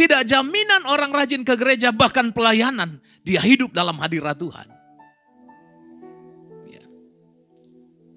tidak 0.00 0.24
jaminan 0.24 0.88
orang 0.88 1.12
rajin 1.12 1.44
ke 1.44 1.52
gereja 1.60 1.92
bahkan 1.92 2.32
pelayanan 2.32 3.04
dia 3.20 3.44
hidup 3.44 3.76
dalam 3.76 4.00
hadirat 4.00 4.32
Tuhan. 4.40 4.64
Ya. 6.72 6.80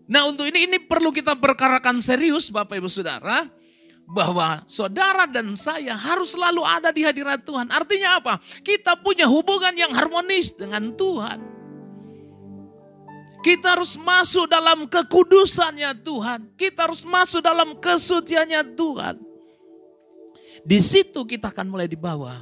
Nah 0.08 0.32
untuk 0.32 0.48
ini 0.48 0.72
ini 0.72 0.80
perlu 0.80 1.12
kita 1.12 1.36
perkarakan 1.36 2.00
serius 2.00 2.48
Bapak 2.48 2.80
Ibu 2.80 2.88
Saudara 2.88 3.52
bahwa 4.08 4.64
saudara 4.64 5.28
dan 5.28 5.60
saya 5.60 6.00
harus 6.00 6.32
selalu 6.32 6.64
ada 6.64 6.96
di 6.96 7.04
hadirat 7.04 7.44
Tuhan. 7.44 7.68
Artinya 7.68 8.24
apa? 8.24 8.40
Kita 8.64 8.96
punya 9.04 9.28
hubungan 9.28 9.76
yang 9.76 9.92
harmonis 9.92 10.56
dengan 10.56 10.96
Tuhan. 10.96 11.52
Kita 13.44 13.76
harus 13.76 14.00
masuk 14.00 14.48
dalam 14.48 14.88
kekudusannya 14.88 16.00
Tuhan. 16.00 16.56
Kita 16.56 16.88
harus 16.88 17.04
masuk 17.04 17.44
dalam 17.44 17.76
kesuciannya 17.76 18.72
Tuhan. 18.72 19.33
Di 20.64 20.80
situ 20.80 21.28
kita 21.28 21.52
akan 21.52 21.68
mulai 21.76 21.92
dibawa 21.92 22.40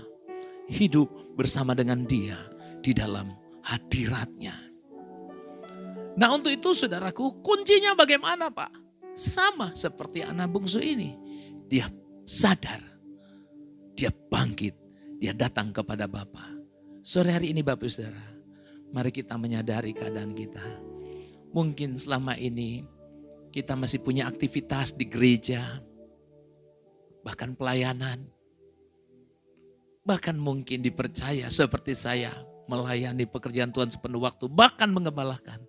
hidup 0.70 1.10
bersama 1.34 1.74
dengan 1.74 2.06
dia 2.06 2.38
di 2.80 2.94
dalam 2.94 3.34
hadiratnya. 3.66 4.54
Nah 6.22 6.30
untuk 6.30 6.54
itu 6.54 6.78
saudaraku 6.78 7.42
kuncinya 7.42 7.98
bagaimana 7.98 8.54
Pak? 8.54 8.72
Sama 9.18 9.74
seperti 9.74 10.22
anak 10.22 10.54
bungsu 10.54 10.80
ini 10.80 11.18
dia 11.66 11.90
sadar, 12.28 12.80
dia 13.98 14.14
bangkit, 14.14 14.76
dia 15.18 15.34
datang 15.34 15.74
kepada 15.74 16.06
Bapa. 16.06 16.46
Sore 17.02 17.34
hari 17.34 17.56
ini 17.56 17.66
Bapak 17.66 17.90
Saudara, 17.90 18.22
mari 18.94 19.10
kita 19.10 19.40
menyadari 19.40 19.96
keadaan 19.96 20.38
kita. 20.38 20.62
Mungkin 21.52 21.98
selama 21.98 22.38
ini 22.38 22.86
kita 23.50 23.76
masih 23.76 24.00
punya 24.00 24.30
aktivitas 24.30 24.96
di 24.96 25.08
gereja, 25.10 25.82
bahkan 27.22 27.54
pelayanan. 27.54 28.26
Bahkan 30.02 30.38
mungkin 30.38 30.82
dipercaya 30.82 31.50
seperti 31.54 31.94
saya 31.94 32.34
melayani 32.66 33.30
pekerjaan 33.30 33.70
Tuhan 33.70 33.94
sepenuh 33.94 34.22
waktu, 34.22 34.50
bahkan 34.50 34.90
mengembalakan. 34.90 35.62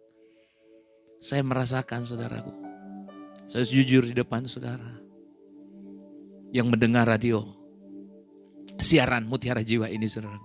Saya 1.22 1.46
merasakan 1.46 2.02
saudaraku, 2.02 2.50
saya 3.46 3.62
jujur 3.62 4.02
di 4.02 4.14
depan 4.16 4.42
saudara 4.50 4.98
yang 6.50 6.66
mendengar 6.66 7.06
radio 7.06 7.46
siaran 8.82 9.30
Mutiara 9.30 9.62
Jiwa 9.62 9.86
ini 9.86 10.10
saudara. 10.10 10.42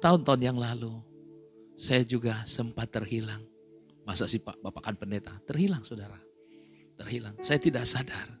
Tahun-tahun 0.00 0.40
yang 0.44 0.58
lalu 0.60 0.92
saya 1.76 2.04
juga 2.04 2.44
sempat 2.44 2.92
terhilang. 2.92 3.40
Masa 4.04 4.28
sih 4.28 4.40
Pak, 4.40 4.60
Bapak 4.60 4.92
kan 4.92 4.96
pendeta? 4.96 5.32
Terhilang 5.48 5.84
saudara. 5.84 6.16
Terhilang. 7.00 7.36
Saya 7.40 7.56
tidak 7.56 7.88
sadar 7.88 8.39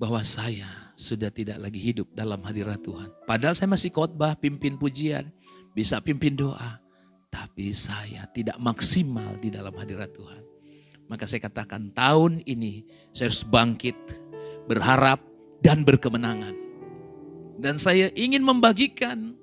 bahwa 0.00 0.24
saya 0.24 0.64
sudah 0.96 1.28
tidak 1.28 1.60
lagi 1.60 1.76
hidup 1.76 2.08
dalam 2.16 2.40
hadirat 2.40 2.80
Tuhan. 2.80 3.12
Padahal 3.28 3.52
saya 3.52 3.68
masih 3.68 3.92
khotbah, 3.92 4.32
pimpin 4.40 4.80
pujian, 4.80 5.28
bisa 5.76 6.00
pimpin 6.00 6.32
doa. 6.32 6.80
Tapi 7.28 7.68
saya 7.76 8.24
tidak 8.32 8.56
maksimal 8.56 9.36
di 9.36 9.52
dalam 9.52 9.76
hadirat 9.76 10.08
Tuhan. 10.16 10.40
Maka 11.04 11.28
saya 11.28 11.44
katakan 11.44 11.92
tahun 11.92 12.40
ini 12.48 12.88
saya 13.12 13.28
harus 13.28 13.44
bangkit, 13.44 13.94
berharap 14.64 15.20
dan 15.60 15.84
berkemenangan. 15.84 16.56
Dan 17.60 17.76
saya 17.76 18.08
ingin 18.16 18.40
membagikan 18.40 19.36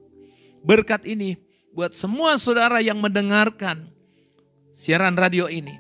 berkat 0.66 1.06
ini 1.06 1.38
buat 1.70 1.94
semua 1.94 2.42
saudara 2.42 2.82
yang 2.82 2.98
mendengarkan 2.98 3.94
siaran 4.74 5.14
radio 5.14 5.46
ini. 5.46 5.78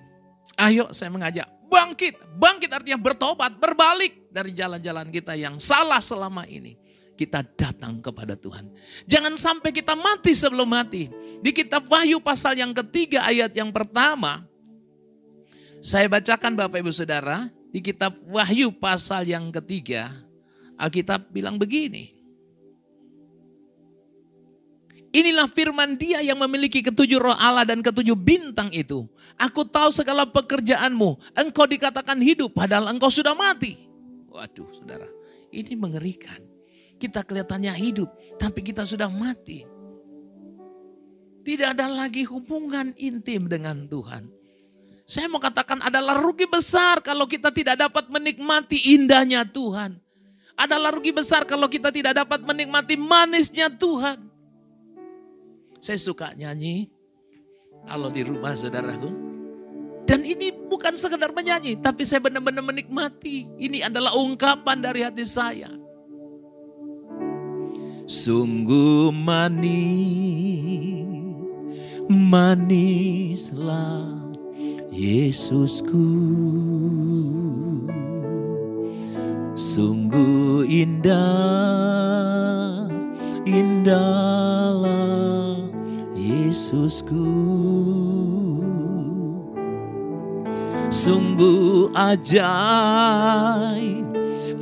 Ayo 0.62 0.94
saya 0.94 1.10
mengajak 1.10 1.50
bangkit. 1.66 2.16
Bangkit 2.38 2.70
artinya 2.72 3.00
bertobat, 3.02 3.58
berbalik 3.58 4.27
dari 4.38 4.54
jalan-jalan 4.54 5.10
kita 5.10 5.34
yang 5.34 5.58
salah 5.58 5.98
selama 5.98 6.46
ini. 6.46 6.78
Kita 7.18 7.42
datang 7.42 7.98
kepada 7.98 8.38
Tuhan. 8.38 8.70
Jangan 9.10 9.34
sampai 9.34 9.74
kita 9.74 9.98
mati 9.98 10.38
sebelum 10.38 10.70
mati. 10.70 11.10
Di 11.42 11.50
kitab 11.50 11.90
Wahyu 11.90 12.22
pasal 12.22 12.62
yang 12.62 12.78
ketiga 12.78 13.26
ayat 13.26 13.58
yang 13.58 13.74
pertama. 13.74 14.46
Saya 15.82 16.06
bacakan 16.06 16.54
Bapak 16.54 16.78
Ibu 16.78 16.94
Saudara 16.94 17.50
di 17.74 17.82
kitab 17.82 18.14
Wahyu 18.30 18.70
pasal 18.70 19.26
yang 19.26 19.50
ketiga. 19.50 20.14
Alkitab 20.78 21.34
bilang 21.34 21.58
begini. 21.58 22.14
Inilah 25.10 25.50
firman 25.50 25.98
dia 25.98 26.22
yang 26.22 26.38
memiliki 26.38 26.86
ketujuh 26.86 27.18
roh 27.18 27.34
Allah 27.42 27.66
dan 27.66 27.82
ketujuh 27.82 28.14
bintang 28.14 28.70
itu. 28.70 29.10
Aku 29.42 29.66
tahu 29.66 29.90
segala 29.90 30.30
pekerjaanmu. 30.30 31.34
Engkau 31.34 31.66
dikatakan 31.66 32.22
hidup 32.22 32.54
padahal 32.54 32.94
engkau 32.94 33.10
sudah 33.10 33.34
mati. 33.34 33.87
Waduh 34.38 34.70
saudara, 34.70 35.10
ini 35.50 35.74
mengerikan. 35.74 36.38
Kita 37.02 37.26
kelihatannya 37.26 37.74
hidup 37.74 38.10
tapi 38.38 38.62
kita 38.62 38.86
sudah 38.86 39.10
mati. 39.10 39.66
Tidak 41.42 41.74
ada 41.74 41.90
lagi 41.90 42.22
hubungan 42.30 42.94
intim 43.02 43.50
dengan 43.50 43.90
Tuhan. 43.90 44.30
Saya 45.08 45.26
mau 45.32 45.42
katakan 45.42 45.82
adalah 45.82 46.20
rugi 46.20 46.46
besar 46.46 47.02
kalau 47.02 47.26
kita 47.26 47.50
tidak 47.50 47.82
dapat 47.82 48.12
menikmati 48.14 48.94
indahnya 48.94 49.42
Tuhan. 49.48 49.98
Adalah 50.58 50.94
rugi 50.94 51.16
besar 51.16 51.46
kalau 51.48 51.66
kita 51.66 51.90
tidak 51.90 52.18
dapat 52.18 52.44
menikmati 52.46 52.94
manisnya 53.00 53.74
Tuhan. 53.74 54.22
Saya 55.82 55.98
suka 55.98 56.34
nyanyi 56.38 56.94
kalau 57.90 58.14
di 58.14 58.22
rumah 58.22 58.54
saudaraku. 58.54 59.37
Dan 60.08 60.24
ini 60.24 60.56
bukan 60.56 60.96
sekedar 60.96 61.36
menyanyi, 61.36 61.76
tapi 61.84 62.08
saya 62.08 62.24
benar-benar 62.24 62.64
menikmati. 62.64 63.44
Ini 63.60 63.92
adalah 63.92 64.16
ungkapan 64.16 64.80
dari 64.80 65.04
hati 65.04 65.28
saya. 65.28 65.68
Sungguh 68.08 69.12
manis, 69.12 71.04
manislah 72.08 74.28
Yesusku 74.98 76.10
Sungguh 79.54 80.66
indah 80.66 81.14
Indahlah 83.46 84.90
Yesusku 86.18 87.30
Sungguh 90.88 91.92
ajaib 91.92 94.08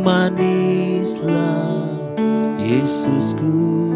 manislah 0.00 1.92
Yesusku 2.56 3.89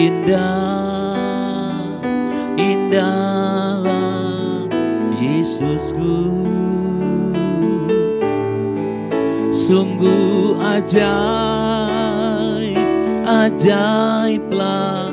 indah 0.00 1.84
indahlah 2.56 4.64
Yesusku. 5.20 6.32
Sungguh 9.52 10.56
ajaib, 10.56 11.04
ajaiblah 13.28 15.12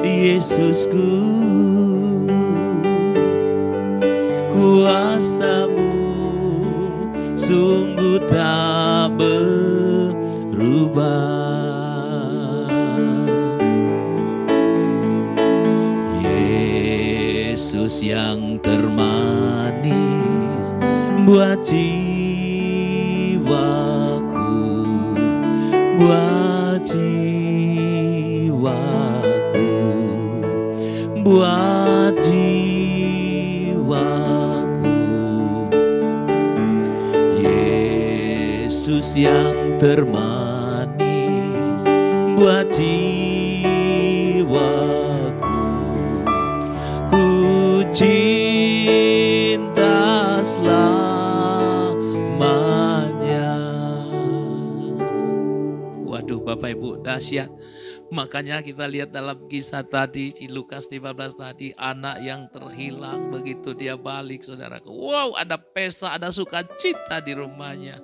Yesusku. 0.00 1.36
Kuasamu 4.54 5.98
sungguh 7.36 8.22
tak 8.30 9.18
berubah 9.18 9.53
yang 18.04 18.60
termanis 18.60 19.96
buat 21.24 21.64
jiwaku, 21.64 21.96
buat 25.96 26.84
jiwaku, 26.84 28.12
buat 31.24 32.12
jiwaku. 32.20 32.92
Yesus 37.40 39.16
yang 39.16 39.80
termanis 39.80 40.33
Bapak 56.54 56.70
Ibu 56.78 57.02
dahsyat 57.02 57.50
Makanya 58.14 58.60
kita 58.60 58.84
lihat 58.84 59.10
dalam 59.10 59.48
kisah 59.48 59.82
tadi, 59.82 60.28
di 60.30 60.46
Lukas 60.46 60.86
15 60.92 61.40
tadi, 61.40 61.72
anak 61.74 62.20
yang 62.20 62.46
terhilang 62.52 63.32
begitu 63.32 63.72
dia 63.72 63.96
balik 63.96 64.44
saudara. 64.44 64.78
Wow 64.84 65.34
ada 65.34 65.56
pesta, 65.56 66.12
ada 66.14 66.28
sukacita 66.28 67.24
di 67.24 67.32
rumahnya. 67.32 67.98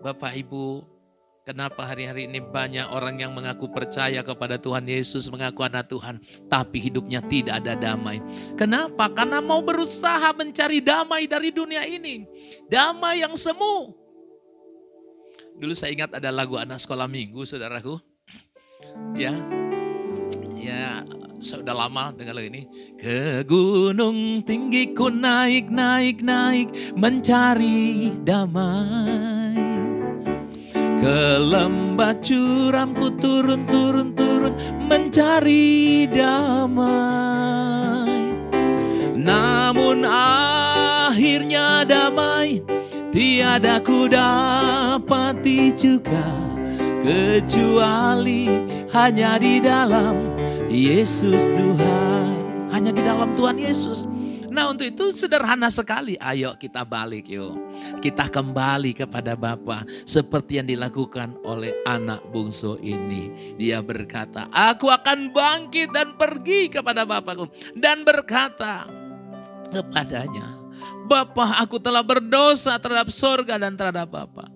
Bapak 0.00 0.32
Ibu, 0.34 0.82
kenapa 1.44 1.84
hari-hari 1.84 2.32
ini 2.32 2.40
banyak 2.40 2.88
orang 2.88 3.20
yang 3.20 3.36
mengaku 3.36 3.68
percaya 3.68 4.24
kepada 4.24 4.56
Tuhan 4.56 4.88
Yesus, 4.88 5.28
mengaku 5.28 5.68
anak 5.68 5.92
Tuhan, 5.92 6.16
tapi 6.48 6.80
hidupnya 6.80 7.20
tidak 7.20 7.60
ada 7.60 7.76
damai. 7.76 8.24
Kenapa? 8.56 9.12
Karena 9.12 9.44
mau 9.44 9.60
berusaha 9.60 10.32
mencari 10.32 10.80
damai 10.80 11.28
dari 11.28 11.52
dunia 11.52 11.84
ini. 11.84 12.24
Damai 12.72 13.20
yang 13.20 13.36
semu. 13.36 13.99
Dulu 15.60 15.76
saya 15.76 15.92
ingat 15.92 16.16
ada 16.16 16.32
lagu 16.32 16.56
anak 16.56 16.80
sekolah 16.80 17.04
minggu, 17.04 17.44
saudaraku. 17.44 18.00
Ya. 19.12 19.36
Ya 20.56 21.04
sudah 21.36 21.76
lama 21.76 22.16
dengan 22.16 22.40
lagu 22.40 22.48
ini. 22.48 22.64
Ke 22.96 23.44
gunung 23.44 24.40
tinggi 24.40 24.96
ku 24.96 25.12
naik 25.12 25.68
naik 25.68 26.24
naik 26.24 26.96
mencari 26.96 28.08
damai. 28.24 29.60
Ke 30.96 31.36
lembah 31.36 32.16
curam 32.24 32.96
ku 32.96 33.12
turun 33.20 33.68
turun 33.68 34.16
turun 34.16 34.56
mencari 34.88 36.08
damai. 36.08 36.88
Namun 39.12 40.08
akhirnya 40.08 41.84
damai 41.84 42.79
tiada 43.10 43.82
ku 43.82 44.06
dapati 44.06 45.74
juga 45.74 46.26
kecuali 47.02 48.46
hanya 48.94 49.38
di 49.38 49.58
dalam 49.58 50.34
Yesus 50.70 51.50
Tuhan. 51.50 52.38
Hanya 52.70 52.94
di 52.94 53.02
dalam 53.02 53.34
Tuhan 53.34 53.58
Yesus. 53.58 54.06
Nah 54.50 54.70
untuk 54.70 54.86
itu 54.86 55.10
sederhana 55.10 55.70
sekali. 55.70 56.14
Ayo 56.22 56.54
kita 56.54 56.86
balik 56.86 57.26
yuk. 57.26 57.58
Kita 57.98 58.30
kembali 58.30 58.94
kepada 58.94 59.34
Bapa 59.34 59.82
seperti 60.06 60.62
yang 60.62 60.70
dilakukan 60.70 61.38
oleh 61.42 61.74
anak 61.82 62.22
bungsu 62.30 62.78
ini. 62.78 63.54
Dia 63.58 63.82
berkata, 63.82 64.46
aku 64.54 64.86
akan 64.90 65.34
bangkit 65.34 65.90
dan 65.90 66.14
pergi 66.14 66.70
kepada 66.70 67.02
Bapakku. 67.02 67.50
Dan 67.74 68.06
berkata 68.06 68.86
kepadanya, 69.70 70.59
Bapak 71.10 71.58
aku 71.58 71.82
telah 71.82 72.06
berdosa 72.06 72.78
terhadap 72.78 73.10
sorga 73.10 73.58
dan 73.58 73.74
terhadap 73.74 74.06
Bapak. 74.06 74.46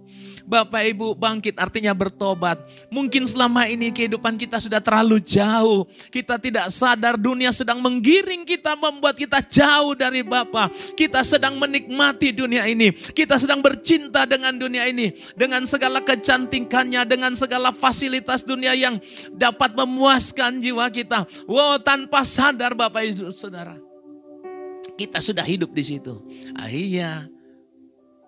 Bapak 0.44 0.84
Ibu 0.84 1.16
bangkit 1.16 1.56
artinya 1.56 1.96
bertobat. 1.96 2.60
Mungkin 2.92 3.24
selama 3.24 3.64
ini 3.64 3.88
kehidupan 3.90 4.36
kita 4.36 4.60
sudah 4.60 4.78
terlalu 4.78 5.18
jauh. 5.18 5.88
Kita 6.12 6.36
tidak 6.36 6.68
sadar 6.68 7.16
dunia 7.16 7.48
sedang 7.48 7.80
menggiring 7.80 8.44
kita 8.44 8.76
membuat 8.76 9.16
kita 9.16 9.40
jauh 9.40 9.96
dari 9.96 10.20
Bapa. 10.20 10.68
Kita 10.94 11.24
sedang 11.24 11.56
menikmati 11.56 12.36
dunia 12.36 12.68
ini. 12.68 12.92
Kita 12.92 13.40
sedang 13.40 13.64
bercinta 13.64 14.28
dengan 14.28 14.54
dunia 14.54 14.84
ini. 14.84 15.16
Dengan 15.32 15.64
segala 15.64 16.04
kecantikannya, 16.04 17.08
dengan 17.08 17.32
segala 17.32 17.72
fasilitas 17.72 18.44
dunia 18.44 18.76
yang 18.76 19.00
dapat 19.32 19.72
memuaskan 19.72 20.60
jiwa 20.60 20.86
kita. 20.92 21.24
Wow, 21.48 21.80
tanpa 21.80 22.20
sadar 22.22 22.76
Bapak 22.76 23.00
Ibu 23.00 23.32
Saudara. 23.32 23.93
Kita 24.94 25.18
sudah 25.18 25.42
hidup 25.42 25.74
di 25.74 25.82
situ. 25.82 26.22
Akhirnya 26.54 27.26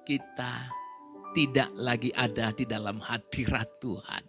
kita 0.03 0.71
tidak 1.35 1.71
lagi 1.79 2.11
ada 2.15 2.51
di 2.51 2.67
dalam 2.67 2.99
hadirat 2.99 3.69
Tuhan. 3.79 4.25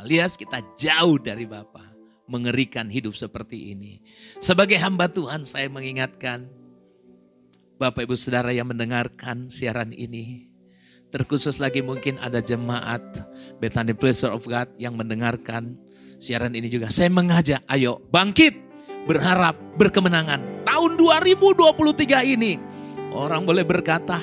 Alias 0.00 0.36
kita 0.36 0.60
jauh 0.76 1.16
dari 1.20 1.48
Bapa. 1.48 1.92
Mengerikan 2.28 2.88
hidup 2.88 3.12
seperti 3.18 3.76
ini. 3.76 4.00
Sebagai 4.40 4.78
hamba 4.80 5.10
Tuhan 5.10 5.44
saya 5.44 5.68
mengingatkan 5.68 6.48
Bapak 7.76 8.06
Ibu 8.06 8.14
Saudara 8.14 8.54
yang 8.54 8.70
mendengarkan 8.70 9.50
siaran 9.50 9.90
ini. 9.90 10.48
Terkhusus 11.12 11.60
lagi 11.60 11.84
mungkin 11.84 12.16
ada 12.22 12.40
jemaat 12.40 13.04
Bethany 13.60 13.92
Pleasure 13.92 14.32
of 14.32 14.48
God 14.48 14.72
yang 14.80 14.96
mendengarkan 14.96 15.76
siaran 16.16 16.56
ini 16.56 16.72
juga. 16.72 16.88
Saya 16.88 17.12
mengajak, 17.12 17.60
ayo 17.68 18.00
bangkit, 18.08 18.71
berharap, 19.06 19.58
berkemenangan. 19.78 20.62
Tahun 20.62 20.90
2023 20.94 22.34
ini 22.38 22.58
orang 23.12 23.42
boleh 23.42 23.66
berkata, 23.66 24.22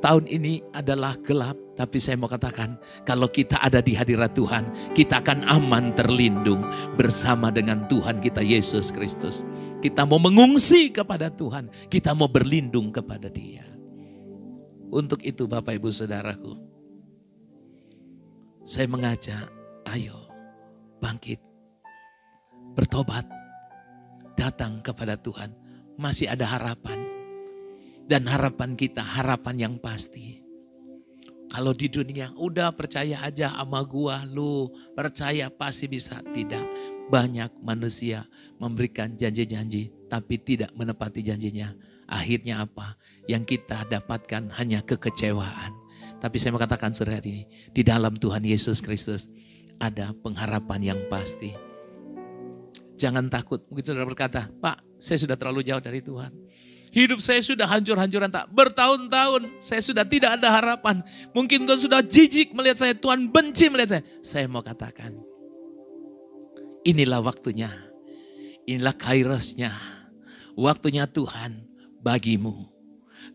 tahun 0.00 0.24
ini 0.26 0.64
adalah 0.72 1.14
gelap, 1.20 1.54
tapi 1.76 2.00
saya 2.00 2.16
mau 2.16 2.28
katakan, 2.28 2.80
kalau 3.04 3.28
kita 3.28 3.60
ada 3.60 3.84
di 3.84 3.92
hadirat 3.92 4.32
Tuhan, 4.32 4.94
kita 4.96 5.20
akan 5.20 5.44
aman 5.46 5.92
terlindung 5.92 6.64
bersama 6.96 7.52
dengan 7.52 7.84
Tuhan 7.86 8.18
kita 8.18 8.40
Yesus 8.40 8.90
Kristus. 8.90 9.44
Kita 9.80 10.04
mau 10.04 10.20
mengungsi 10.20 10.92
kepada 10.92 11.32
Tuhan, 11.32 11.68
kita 11.88 12.12
mau 12.12 12.28
berlindung 12.28 12.92
kepada 12.92 13.28
Dia. 13.32 13.64
Untuk 14.90 15.22
itu 15.22 15.46
Bapak 15.46 15.78
Ibu 15.78 15.88
Saudaraku, 15.94 16.52
saya 18.66 18.90
mengajak, 18.90 19.46
ayo 19.94 20.18
bangkit, 21.00 21.40
bertobat, 22.76 23.39
datang 24.40 24.80
kepada 24.80 25.20
Tuhan. 25.20 25.52
Masih 26.00 26.32
ada 26.32 26.48
harapan 26.48 26.96
dan 28.08 28.24
harapan 28.24 28.72
kita 28.72 29.04
harapan 29.04 29.68
yang 29.70 29.74
pasti. 29.76 30.40
Kalau 31.50 31.74
di 31.74 31.86
dunia 31.86 32.34
udah 32.34 32.74
percaya 32.74 33.22
aja 33.22 33.54
sama 33.54 33.82
gua, 33.86 34.22
lu 34.26 34.70
percaya 34.94 35.46
pasti 35.50 35.86
bisa. 35.86 36.18
Tidak. 36.22 36.66
Banyak 37.10 37.62
manusia 37.62 38.24
memberikan 38.58 39.18
janji-janji 39.18 39.90
tapi 40.06 40.38
tidak 40.42 40.70
menepati 40.78 41.22
janjinya. 41.26 41.74
Akhirnya 42.06 42.66
apa? 42.66 42.98
Yang 43.26 43.58
kita 43.58 43.86
dapatkan 43.86 44.50
hanya 44.58 44.82
kekecewaan. 44.82 45.74
Tapi 46.22 46.36
saya 46.38 46.54
mau 46.54 46.62
katakan 46.62 46.94
saudara 46.94 47.22
ini, 47.22 47.46
di 47.74 47.82
dalam 47.82 48.14
Tuhan 48.14 48.46
Yesus 48.46 48.78
Kristus 48.78 49.26
ada 49.82 50.14
pengharapan 50.22 50.94
yang 50.94 51.00
pasti. 51.10 51.69
Jangan 53.00 53.32
takut. 53.32 53.64
Mungkin 53.72 53.80
saudara 53.80 54.04
berkata, 54.04 54.52
Pak 54.60 55.00
saya 55.00 55.16
sudah 55.16 55.40
terlalu 55.40 55.64
jauh 55.64 55.80
dari 55.80 56.04
Tuhan. 56.04 56.28
Hidup 56.92 57.24
saya 57.24 57.40
sudah 57.40 57.64
hancur-hancuran 57.64 58.28
tak. 58.28 58.52
Bertahun-tahun 58.52 59.62
saya 59.64 59.80
sudah 59.80 60.04
tidak 60.04 60.36
ada 60.36 60.52
harapan. 60.52 61.00
Mungkin 61.32 61.64
Tuhan 61.64 61.80
sudah 61.80 62.04
jijik 62.04 62.52
melihat 62.52 62.84
saya. 62.84 62.92
Tuhan 62.92 63.32
benci 63.32 63.72
melihat 63.72 63.96
saya. 63.96 64.04
Saya 64.20 64.44
mau 64.52 64.60
katakan. 64.60 65.16
Inilah 66.84 67.24
waktunya. 67.24 67.72
Inilah 68.68 68.92
kairosnya. 68.92 69.72
Waktunya 70.58 71.08
Tuhan 71.08 71.64
bagimu. 72.04 72.68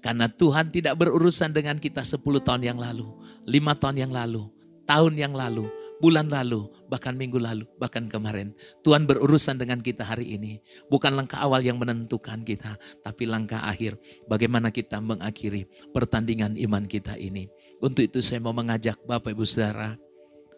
Karena 0.04 0.30
Tuhan 0.30 0.70
tidak 0.70 1.00
berurusan 1.02 1.50
dengan 1.56 1.82
kita 1.82 2.06
10 2.06 2.22
tahun 2.22 2.62
yang 2.62 2.78
lalu. 2.78 3.08
5 3.50 3.82
tahun 3.82 3.98
yang 3.98 4.12
lalu. 4.14 4.46
Tahun 4.86 5.14
yang 5.18 5.34
lalu 5.34 5.66
bulan 6.00 6.28
lalu, 6.28 6.68
bahkan 6.92 7.16
minggu 7.16 7.40
lalu, 7.40 7.66
bahkan 7.80 8.08
kemarin. 8.12 8.52
Tuhan 8.84 9.08
berurusan 9.08 9.60
dengan 9.60 9.80
kita 9.80 10.04
hari 10.04 10.36
ini. 10.36 10.60
Bukan 10.92 11.16
langkah 11.16 11.40
awal 11.44 11.64
yang 11.64 11.80
menentukan 11.80 12.44
kita, 12.44 12.76
tapi 13.04 13.24
langkah 13.28 13.64
akhir. 13.64 13.96
Bagaimana 14.28 14.72
kita 14.72 15.00
mengakhiri 15.00 15.68
pertandingan 15.96 16.60
iman 16.60 16.84
kita 16.86 17.16
ini. 17.16 17.48
Untuk 17.80 18.08
itu 18.08 18.20
saya 18.24 18.40
mau 18.44 18.56
mengajak 18.56 19.00
Bapak 19.04 19.36
Ibu 19.36 19.46
Saudara, 19.48 19.96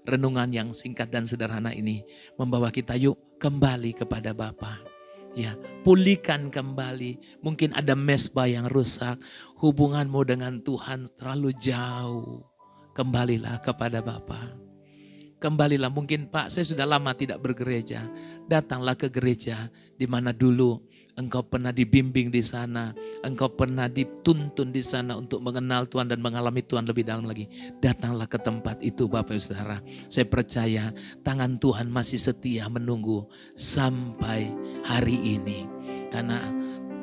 renungan 0.07 0.49
yang 0.53 0.69
singkat 0.71 1.11
dan 1.11 1.27
sederhana 1.27 1.75
ini 1.75 2.07
membawa 2.39 2.71
kita 2.71 2.95
yuk 2.95 3.19
kembali 3.37 3.93
kepada 3.97 4.31
Bapa. 4.31 4.79
Ya, 5.37 5.53
pulihkan 5.85 6.49
kembali. 6.49 7.41
Mungkin 7.45 7.77
ada 7.77 7.93
mesbah 7.93 8.49
yang 8.49 8.65
rusak, 8.73 9.21
hubunganmu 9.61 10.25
dengan 10.25 10.65
Tuhan 10.65 11.05
terlalu 11.13 11.53
jauh. 11.61 12.41
Kembalilah 12.97 13.61
kepada 13.61 14.01
Bapa. 14.01 14.66
Kembalilah 15.37 15.93
mungkin 15.93 16.25
Pak 16.33 16.49
saya 16.49 16.65
sudah 16.65 16.89
lama 16.89 17.13
tidak 17.13 17.37
bergereja. 17.45 18.01
Datanglah 18.49 18.97
ke 18.97 19.13
gereja 19.13 19.69
di 19.93 20.09
mana 20.09 20.33
dulu 20.33 20.81
engkau 21.13 21.45
pernah 21.45 21.69
dibimbing 21.69 22.33
di 22.33 22.41
sana. 22.41 22.89
Engkau 23.21 23.53
pernah 23.53 23.85
dituntun 23.85 24.73
di 24.73 24.81
sana 24.81 25.13
untuk 25.13 25.45
mengenal 25.45 25.85
Tuhan 25.85 26.09
dan 26.09 26.25
mengalami 26.25 26.65
Tuhan 26.65 26.89
lebih 26.89 27.05
dalam 27.05 27.29
lagi. 27.29 27.45
Datanglah 27.77 28.25
ke 28.25 28.41
tempat 28.41 28.81
itu 28.81 29.05
Bapak 29.05 29.37
Ibu 29.37 29.43
Saudara. 29.45 29.77
Saya 30.09 30.25
percaya 30.25 30.89
tangan 31.21 31.61
Tuhan 31.61 31.89
masih 31.89 32.17
setia 32.17 32.65
menunggu 32.65 33.29
sampai 33.53 34.49
hari 34.85 35.37
ini. 35.37 35.69
Karena 36.09 36.39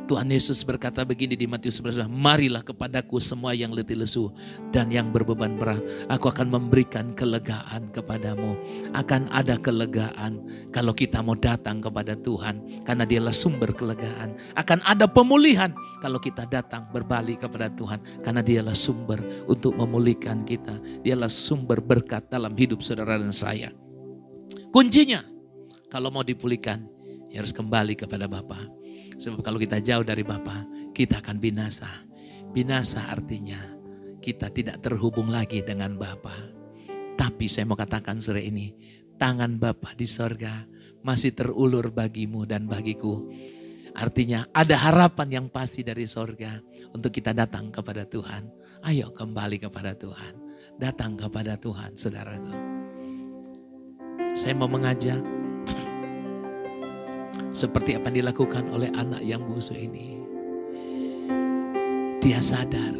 Tuhan 0.05 0.29
Yesus 0.29 0.61
berkata 0.69 1.01
begini 1.01 1.33
di 1.33 1.49
Matius 1.49 1.81
11, 1.81 2.13
Marilah 2.13 2.61
kepadaku 2.61 3.17
semua 3.25 3.57
yang 3.57 3.73
letih 3.73 3.97
lesu 3.97 4.29
dan 4.69 4.93
yang 4.93 5.09
berbeban 5.09 5.57
berat. 5.57 5.81
Aku 6.13 6.29
akan 6.29 6.53
memberikan 6.53 7.17
kelegaan 7.17 7.89
kepadamu. 7.89 8.53
Akan 8.93 9.25
ada 9.33 9.57
kelegaan 9.57 10.45
kalau 10.77 10.93
kita 10.93 11.25
mau 11.25 11.33
datang 11.33 11.81
kepada 11.81 12.13
Tuhan. 12.21 12.85
Karena 12.85 13.09
dialah 13.09 13.33
sumber 13.33 13.73
kelegaan. 13.73 14.37
Akan 14.53 14.85
ada 14.85 15.09
pemulihan 15.09 15.73
kalau 16.05 16.21
kita 16.21 16.45
datang 16.53 16.85
berbalik 16.93 17.49
kepada 17.49 17.73
Tuhan. 17.73 18.05
Karena 18.21 18.45
dialah 18.45 18.77
sumber 18.77 19.25
untuk 19.49 19.73
memulihkan 19.73 20.45
kita. 20.45 21.01
Dialah 21.01 21.33
sumber 21.33 21.81
berkat 21.81 22.29
dalam 22.29 22.53
hidup 22.53 22.85
saudara 22.85 23.17
dan 23.17 23.33
saya. 23.33 23.73
Kuncinya 24.69 25.25
kalau 25.89 26.13
mau 26.13 26.21
dipulihkan 26.21 26.85
ya 27.33 27.41
harus 27.41 27.57
kembali 27.57 27.97
kepada 27.97 28.29
Bapak 28.29 28.84
Sebab 29.19 29.41
kalau 29.43 29.59
kita 29.59 29.79
jauh 29.79 30.03
dari 30.03 30.27
Bapa, 30.27 30.67
kita 30.95 31.23
akan 31.23 31.37
binasa. 31.39 31.91
Binasa 32.55 33.11
artinya 33.11 33.59
kita 34.23 34.49
tidak 34.49 34.81
terhubung 34.81 35.29
lagi 35.29 35.61
dengan 35.61 35.99
Bapa. 36.01 36.33
Tapi 37.15 37.47
saya 37.47 37.69
mau 37.69 37.79
katakan 37.79 38.19
sore 38.19 38.47
ini, 38.47 38.73
tangan 39.21 39.61
Bapa 39.61 39.93
di 39.95 40.09
sorga 40.09 40.65
masih 41.05 41.37
terulur 41.37 41.93
bagimu 41.93 42.49
dan 42.49 42.65
bagiku. 42.65 43.29
Artinya 43.95 44.51
ada 44.51 44.75
harapan 44.75 45.29
yang 45.43 45.47
pasti 45.53 45.87
dari 45.87 46.09
sorga 46.09 46.59
untuk 46.91 47.15
kita 47.15 47.31
datang 47.31 47.71
kepada 47.71 48.03
Tuhan. 48.03 48.51
Ayo 48.83 49.15
kembali 49.15 49.63
kepada 49.63 49.95
Tuhan. 49.95 50.35
Datang 50.75 51.15
kepada 51.15 51.55
Tuhan, 51.55 51.95
saudaraku. 51.95 52.55
Saya 54.35 54.59
mau 54.59 54.67
mengajak 54.67 55.23
seperti 57.55 57.95
apa 57.95 58.11
yang 58.11 58.27
dilakukan 58.27 58.67
oleh 58.75 58.91
anak 58.99 59.23
yang 59.23 59.47
busuk 59.47 59.79
ini. 59.79 60.19
Dia 62.19 62.43
sadar. 62.43 62.99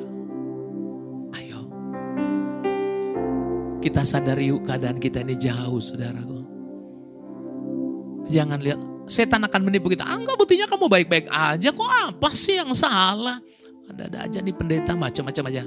Ayo. 1.35 1.67
Kita 3.83 4.07
sadar 4.07 4.39
yuk 4.39 4.63
keadaan 4.63 5.03
kita 5.03 5.27
ini 5.27 5.35
jauh 5.35 5.83
saudaraku. 5.83 6.47
Jangan 8.31 8.63
lihat 8.63 8.81
setan 9.11 9.43
akan 9.43 9.61
menipu 9.67 9.91
kita. 9.91 10.07
Ah, 10.07 10.17
enggak 10.17 10.39
buktinya 10.39 10.71
kamu 10.71 10.87
baik-baik 10.87 11.27
aja. 11.29 11.69
Kok 11.75 12.15
apa 12.15 12.31
sih 12.33 12.63
yang 12.63 12.71
salah? 12.73 13.43
Ada-ada 13.91 14.31
aja 14.31 14.39
nih 14.39 14.55
pendeta 14.55 14.95
macam-macam 14.95 15.45
aja. 15.51 15.67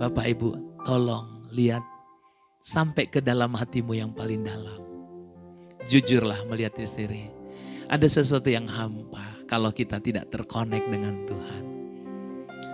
Bapak 0.00 0.24
Ibu 0.32 0.48
tolong 0.86 1.50
lihat 1.52 1.82
sampai 2.62 3.10
ke 3.10 3.18
dalam 3.20 3.52
hatimu 3.52 3.92
yang 3.92 4.14
paling 4.14 4.46
dalam. 4.46 4.80
Jujurlah 5.90 6.46
melihat 6.46 6.76
diri 6.78 7.39
ada 7.90 8.06
sesuatu 8.06 8.46
yang 8.46 8.70
hampa 8.70 9.42
kalau 9.50 9.74
kita 9.74 9.98
tidak 9.98 10.30
terkonek 10.30 10.86
dengan 10.86 11.26
Tuhan. 11.26 11.62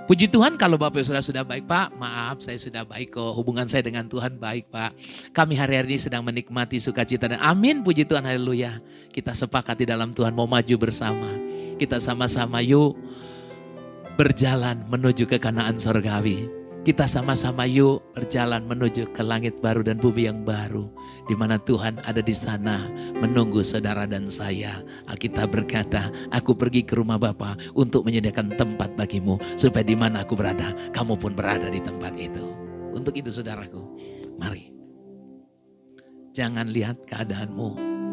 Puji 0.07 0.31
Tuhan 0.31 0.55
kalau 0.55 0.79
Bapak 0.79 1.03
sudah 1.03 1.19
sudah 1.19 1.43
baik 1.43 1.67
Pak, 1.67 1.99
maaf 1.99 2.39
saya 2.39 2.55
sudah 2.63 2.87
baik 2.87 3.19
kok. 3.19 3.35
Hubungan 3.35 3.67
saya 3.67 3.83
dengan 3.83 4.07
Tuhan 4.07 4.39
baik 4.39 4.71
Pak. 4.71 4.95
Kami 5.35 5.59
hari-hari 5.59 5.97
ini 5.97 5.99
sedang 5.99 6.23
menikmati 6.23 6.79
sukacita 6.79 7.27
dan 7.27 7.43
amin 7.43 7.83
puji 7.83 8.07
Tuhan 8.07 8.23
haleluya. 8.23 8.79
Kita 9.11 9.35
sepakat 9.35 9.83
di 9.83 9.87
dalam 9.91 10.15
Tuhan 10.15 10.31
mau 10.31 10.47
maju 10.47 10.77
bersama. 10.79 11.27
Kita 11.75 11.99
sama-sama 11.99 12.63
yuk 12.63 12.95
berjalan 14.15 14.87
menuju 14.87 15.27
ke 15.27 15.43
kanaan 15.43 15.75
sorgawi. 15.75 16.47
Kita 16.87 17.11
sama-sama 17.11 17.67
yuk 17.67 17.99
berjalan 18.15 18.63
menuju 18.63 19.11
ke 19.11 19.27
langit 19.27 19.59
baru 19.59 19.83
dan 19.83 19.99
bumi 19.99 20.31
yang 20.31 20.47
baru. 20.47 20.87
Di 21.27 21.35
mana 21.35 21.59
Tuhan 21.59 21.99
ada 22.07 22.23
di 22.23 22.31
sana 22.31 22.87
menunggu 23.19 23.61
saudara 23.67 24.07
dan 24.07 24.31
saya. 24.31 24.79
Alkitab 25.11 25.51
berkata, 25.51 26.09
aku 26.31 26.55
pergi 26.55 26.87
ke 26.87 26.95
rumah 26.95 27.19
Bapa 27.19 27.59
untuk 27.75 28.07
menyediakan 28.07 28.55
tempat 28.55 28.95
bagimu. 28.95 29.37
Supaya 29.59 29.83
di 29.83 29.99
mana 29.99 30.23
aku 30.23 30.39
berada, 30.39 30.71
kamu 30.95 31.19
pun 31.19 31.35
berada 31.35 31.67
di 31.67 31.83
tempat 31.83 32.15
itu. 32.15 32.47
Untuk 32.95 33.13
itu 33.19 33.35
saudaraku, 33.35 33.83
mari. 34.39 34.71
Jangan 36.33 36.71
lihat 36.71 37.03
keadaanmu 37.09 37.69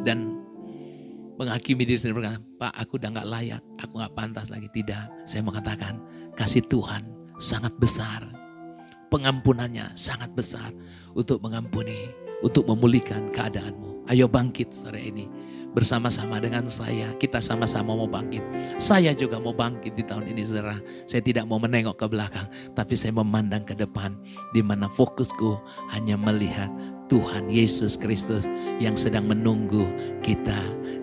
dan 0.07 0.41
menghakimi 1.37 1.85
diri 1.85 1.99
sendiri 1.99 2.23
berkata, 2.23 2.39
Pak 2.57 2.73
aku 2.81 2.97
udah 2.97 3.09
gak 3.13 3.29
layak, 3.29 3.61
aku 3.77 3.93
gak 4.01 4.13
pantas 4.17 4.49
lagi. 4.49 4.67
Tidak, 4.73 5.29
saya 5.29 5.41
mengatakan 5.45 6.01
kasih 6.33 6.65
Tuhan 6.65 7.03
sangat 7.37 7.75
besar 7.77 8.43
pengampunannya 9.13 9.93
sangat 9.93 10.33
besar 10.33 10.73
untuk 11.13 11.37
mengampuni, 11.45 12.09
untuk 12.43 12.67
memulihkan 12.67 13.31
keadaanmu. 13.31 14.05
Ayo 14.11 14.27
bangkit 14.27 14.75
sore 14.75 14.99
ini 14.99 15.25
bersama-sama 15.73 16.37
dengan 16.37 16.69
saya. 16.69 17.11
Kita 17.17 17.41
sama-sama 17.41 17.97
mau 17.97 18.05
bangkit. 18.07 18.43
Saya 18.77 19.11
juga 19.17 19.41
mau 19.41 19.51
bangkit 19.51 19.97
di 19.97 20.05
tahun 20.05 20.29
ini 20.29 20.45
saudara. 20.45 20.77
Saya 21.09 21.23
tidak 21.25 21.49
mau 21.49 21.57
menengok 21.57 21.97
ke 21.97 22.05
belakang, 22.07 22.47
tapi 22.77 22.93
saya 22.93 23.15
memandang 23.17 23.65
ke 23.65 23.73
depan 23.73 24.13
di 24.53 24.61
mana 24.61 24.87
fokusku 24.87 25.57
hanya 25.91 26.15
melihat 26.15 26.69
Tuhan 27.09 27.49
Yesus 27.49 27.97
Kristus 27.97 28.47
yang 28.77 28.93
sedang 28.93 29.27
menunggu 29.27 29.89
kita 30.21 30.57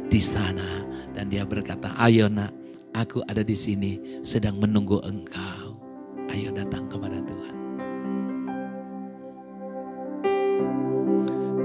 di 0.08 0.22
sana. 0.22 0.86
Dan 1.10 1.28
dia 1.28 1.42
berkata, 1.42 1.90
ayo 1.98 2.30
nak, 2.30 2.54
aku 2.94 3.20
ada 3.26 3.42
di 3.42 3.58
sini 3.58 4.22
sedang 4.22 4.56
menunggu 4.62 5.02
engkau. 5.02 5.76
Ayo 6.30 6.54
datang 6.54 6.86
kepada 6.86 7.18
Tuhan. 7.26 7.59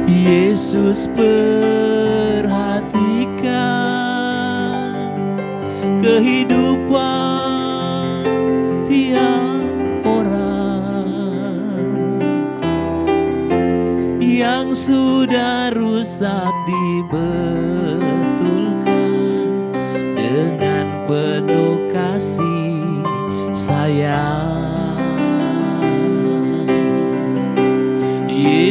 Yesus 0.08 1.04
ber 1.12 1.59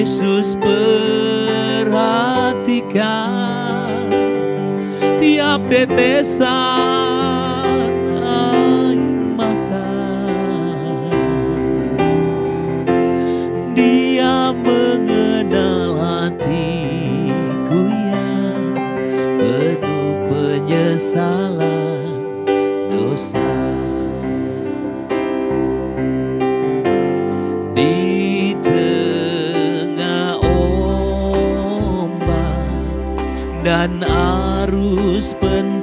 Yesus 0.09 0.57
perhatikan. 0.57 2.09
Tiap 5.21 5.69
tetesan 5.69 6.98
dan 33.69 34.01
arus 34.01 35.38
pencobaan 35.38 35.78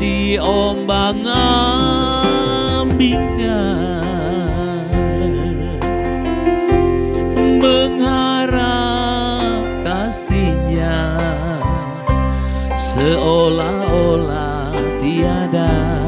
diombang 0.00 1.20
ambingkan 2.80 3.20
mengharap 7.60 9.04
kasihnya 9.84 11.20
seolah-olah 12.80 14.72
tiada 15.04 16.00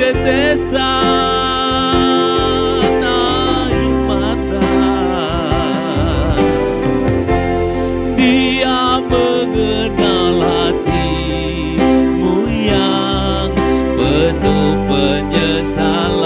tiap 0.07 0.14
tetesan 0.14 0.79
air 3.03 3.90
mata. 4.07 4.62
Dia 8.14 9.03
mengenal 9.03 10.38
hatimu 10.47 11.27
yang 12.47 13.51
penuh 13.99 14.79
penyesalan. 14.87 16.23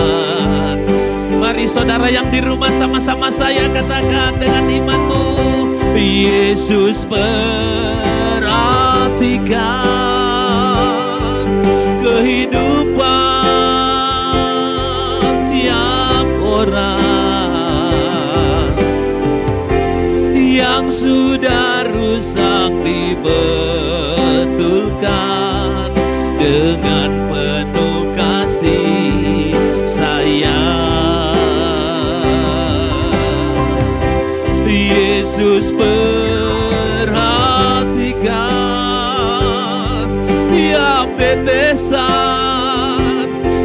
Mari 1.40 1.64
saudara 1.64 2.12
yang 2.12 2.28
di 2.28 2.44
rumah 2.44 2.72
sama-sama 2.72 3.32
saya 3.32 3.64
katakan 3.72 4.36
dengan 4.36 4.68
imanmu 4.68 5.40
Yesus 6.00 7.04
perhatikan 7.04 8.40
rusak 23.20 24.48
dibetulkan 24.48 25.92
dengan 26.40 27.10
penuh 27.28 28.16
kasih 28.16 29.52
sayang. 29.86 31.28
Yesus 34.70 35.68
perhatikan 35.76 36.08
tiap 40.48 41.12
tetesan 41.20 42.00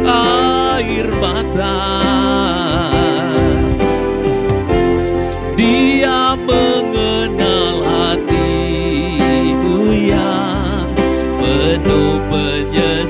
air 0.04 1.08
mata 1.16 1.55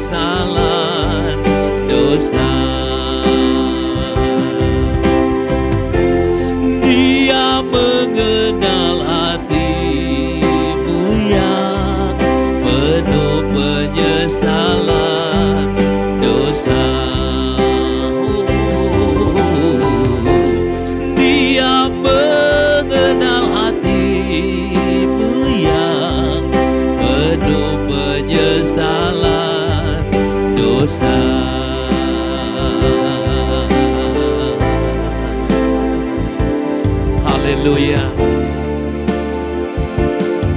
penyesalan 0.07 1.42
dosa. 1.90 2.66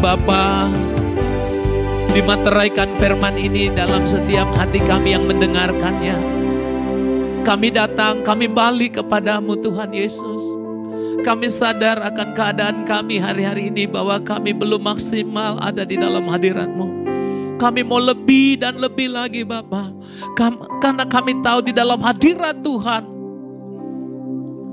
Bapa, 0.09 0.65
dimateraikan 2.17 2.97
firman 2.97 3.37
ini 3.37 3.69
dalam 3.69 4.09
setiap 4.09 4.49
hati 4.57 4.81
kami 4.81 5.13
yang 5.13 5.21
mendengarkannya. 5.29 6.17
Kami 7.45 7.69
datang, 7.69 8.25
kami 8.25 8.49
balik 8.49 8.97
kepadamu 8.97 9.53
Tuhan 9.61 9.93
Yesus. 9.93 10.57
Kami 11.21 11.45
sadar 11.53 12.01
akan 12.01 12.33
keadaan 12.33 12.89
kami 12.89 13.21
hari-hari 13.21 13.69
ini 13.69 13.85
bahwa 13.85 14.17
kami 14.25 14.49
belum 14.49 14.81
maksimal 14.81 15.61
ada 15.61 15.85
di 15.85 15.93
dalam 15.93 16.25
hadiratmu. 16.25 17.05
Kami 17.61 17.85
mau 17.85 18.01
lebih 18.01 18.57
dan 18.57 18.81
lebih 18.81 19.13
lagi 19.13 19.45
Bapa. 19.45 19.93
Karena 20.81 21.05
kami 21.05 21.37
tahu 21.45 21.69
di 21.69 21.73
dalam 21.77 22.01
hadirat 22.01 22.65
Tuhan 22.65 23.05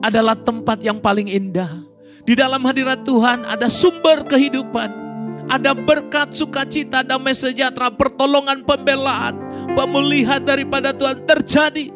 adalah 0.01 0.32
tempat 0.32 0.80
yang 0.80 0.97
paling 0.97 1.28
indah. 1.28 1.84
Di 2.24 2.32
dalam 2.32 2.64
hadirat 2.64 3.05
Tuhan 3.05 3.45
ada 3.45 3.68
sumber 3.68 4.24
kehidupan. 4.24 5.05
Ada 5.47 5.78
berkat, 5.78 6.34
sukacita, 6.34 7.07
damai 7.07 7.30
sejahtera, 7.30 7.90
pertolongan, 7.94 8.66
pembelaan, 8.66 9.38
pemulihan 9.78 10.42
daripada 10.42 10.90
Tuhan 10.90 11.22
terjadi. 11.22 11.94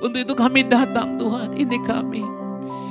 Untuk 0.00 0.20
itu 0.20 0.34
kami 0.36 0.68
datang 0.68 1.16
Tuhan, 1.16 1.56
ini 1.56 1.78
kami. 1.84 2.22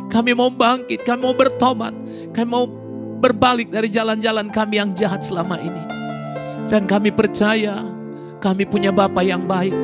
Kami 0.10 0.32
mau 0.34 0.50
bangkit, 0.50 1.06
kami 1.06 1.22
mau 1.30 1.36
bertobat, 1.38 1.94
kami 2.34 2.48
mau 2.50 2.66
berbalik 3.22 3.70
dari 3.70 3.92
jalan-jalan 3.94 4.50
kami 4.50 4.82
yang 4.82 4.92
jahat 4.98 5.22
selama 5.22 5.62
ini. 5.62 5.84
Dan 6.70 6.90
kami 6.90 7.14
percaya 7.14 7.82
kami 8.42 8.66
punya 8.66 8.90
Bapa 8.90 9.22
yang 9.22 9.46
baik. 9.46 9.76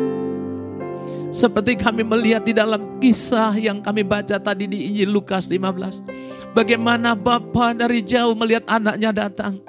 Seperti 1.36 1.76
kami 1.76 2.08
melihat 2.08 2.48
di 2.48 2.56
dalam 2.56 2.96
kisah 3.04 3.52
yang 3.60 3.84
kami 3.84 4.08
baca 4.08 4.40
tadi 4.40 4.72
di 4.72 4.88
Injil 4.88 5.12
Lukas 5.12 5.52
15. 5.52 6.56
Bagaimana 6.56 7.12
Bapa 7.12 7.76
dari 7.76 8.00
jauh 8.00 8.32
melihat 8.40 8.64
anaknya 8.72 9.12
datang. 9.12 9.60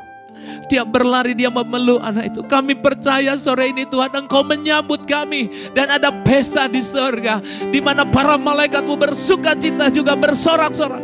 Dia 0.67 0.83
berlari, 0.83 1.39
dia 1.39 1.47
memeluk 1.47 2.03
anak 2.03 2.35
itu. 2.35 2.43
Kami 2.43 2.75
percaya 2.75 3.39
sore 3.39 3.71
ini 3.71 3.87
Tuhan 3.87 4.11
Engkau 4.11 4.43
menyambut 4.43 5.07
kami. 5.07 5.71
Dan 5.71 5.95
ada 5.95 6.11
pesta 6.27 6.67
di 6.67 6.83
surga. 6.83 7.39
Di 7.71 7.79
mana 7.79 8.03
para 8.03 8.35
malaikatmu 8.35 8.99
bersuka 8.99 9.55
cita 9.55 9.87
juga 9.95 10.19
bersorak-sorak. 10.19 11.03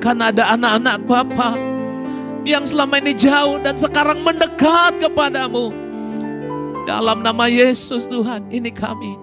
Karena 0.00 0.32
ada 0.32 0.54
anak-anak 0.56 0.96
Bapa 1.04 1.50
yang 2.46 2.62
selama 2.62 3.02
ini 3.02 3.12
jauh 3.12 3.58
dan 3.60 3.74
sekarang 3.76 4.22
mendekat 4.22 4.96
kepadamu. 5.02 5.74
Dalam 6.86 7.20
nama 7.20 7.50
Yesus 7.50 8.06
Tuhan, 8.06 8.46
ini 8.48 8.70
kami. 8.70 9.18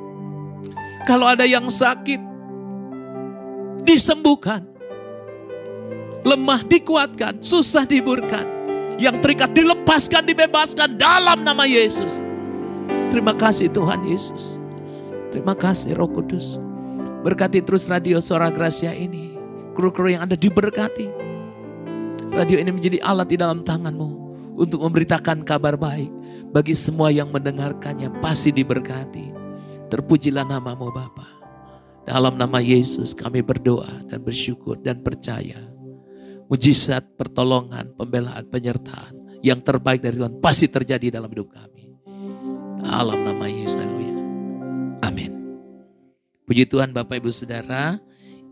Kalau 1.07 1.23
ada 1.31 1.47
yang 1.47 1.71
sakit, 1.71 2.19
disembuhkan. 3.87 4.67
Lemah 6.23 6.63
dikuatkan, 6.63 7.43
susah 7.43 7.83
diburkan 7.83 8.52
yang 9.01 9.17
terikat 9.21 9.53
dilepaskan, 9.53 10.25
dibebaskan 10.27 10.95
dalam 10.97 11.41
nama 11.41 11.65
Yesus. 11.65 12.21
Terima 13.09 13.33
kasih 13.33 13.69
Tuhan 13.69 14.05
Yesus. 14.05 14.57
Terima 15.29 15.57
kasih 15.57 15.97
Roh 15.97 16.09
Kudus. 16.09 16.61
Berkati 17.25 17.61
terus 17.65 17.89
radio 17.89 18.21
Suara 18.21 18.53
Gracia 18.53 18.93
ini. 18.93 19.33
Kru-kru 19.73 20.13
yang 20.13 20.29
ada 20.29 20.37
diberkati. 20.37 21.09
Radio 22.33 22.57
ini 22.57 22.69
menjadi 22.73 23.01
alat 23.01 23.29
di 23.29 23.37
dalam 23.37 23.61
tanganmu 23.61 24.09
untuk 24.57 24.81
memberitakan 24.85 25.41
kabar 25.45 25.77
baik 25.77 26.09
bagi 26.53 26.77
semua 26.77 27.09
yang 27.09 27.33
mendengarkannya 27.33 28.09
pasti 28.21 28.53
diberkati. 28.53 29.33
Terpujilah 29.89 30.45
namamu 30.45 30.93
Bapa. 30.93 31.25
Dalam 32.05 32.35
nama 32.37 32.59
Yesus 32.61 33.15
kami 33.17 33.41
berdoa 33.41 34.05
dan 34.09 34.21
bersyukur 34.21 34.77
dan 34.81 35.01
percaya 35.01 35.72
mujizat, 36.47 37.03
pertolongan, 37.15 37.93
pembelaan, 37.95 38.47
penyertaan 38.47 39.41
yang 39.43 39.59
terbaik 39.59 39.99
dari 39.99 40.15
Tuhan 40.19 40.39
pasti 40.39 40.71
terjadi 40.71 41.19
dalam 41.19 41.27
hidup 41.31 41.51
kami. 41.51 41.91
Dalam 42.83 43.19
nama 43.23 43.45
Yesus, 43.47 43.79
haleluya. 43.79 44.15
Amin. 45.03 45.31
Puji 46.43 46.67
Tuhan 46.67 46.91
Bapak 46.91 47.19
Ibu 47.19 47.31
Saudara, 47.31 47.99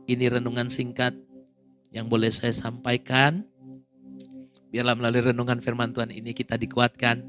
ini 0.08 0.26
renungan 0.28 0.68
singkat 0.68 1.16
yang 1.92 2.08
boleh 2.08 2.32
saya 2.32 2.56
sampaikan. 2.56 3.44
Biarlah 4.72 4.96
melalui 4.96 5.36
renungan 5.36 5.60
firman 5.60 5.92
Tuhan 5.92 6.16
ini 6.16 6.32
kita 6.32 6.56
dikuatkan 6.56 7.24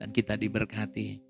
dan 0.00 0.08
kita 0.12 0.36
diberkati. 0.36 1.20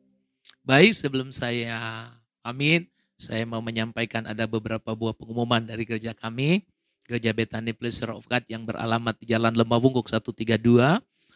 Baik, 0.62 0.94
sebelum 0.94 1.30
saya 1.34 2.10
pamit, 2.42 2.90
saya 3.18 3.42
mau 3.46 3.62
menyampaikan 3.62 4.26
ada 4.26 4.46
beberapa 4.46 4.94
buah 4.94 5.14
pengumuman 5.14 5.62
dari 5.62 5.82
gereja 5.82 6.14
kami. 6.14 6.62
Gereja 7.06 7.30
Betani 7.30 7.70
Pleasure 7.70 8.10
of 8.10 8.26
God 8.26 8.42
yang 8.50 8.66
beralamat 8.66 9.14
di 9.22 9.30
Jalan 9.30 9.54
Lembah 9.54 9.78
Bungkuk 9.78 10.10
132 10.10 10.58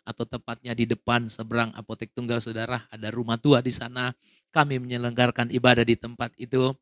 atau 0.03 0.25
tepatnya 0.27 0.75
di 0.75 0.91
depan 0.91 1.31
seberang 1.31 1.71
Apotek 1.79 2.11
Tunggal 2.11 2.43
Saudara 2.43 2.91
ada 2.91 3.09
rumah 3.15 3.39
tua 3.39 3.63
di 3.63 3.71
sana. 3.71 4.11
Kami 4.51 4.83
menyelenggarakan 4.83 5.55
ibadah 5.55 5.87
di 5.87 5.95
tempat 5.95 6.35
itu 6.35 6.75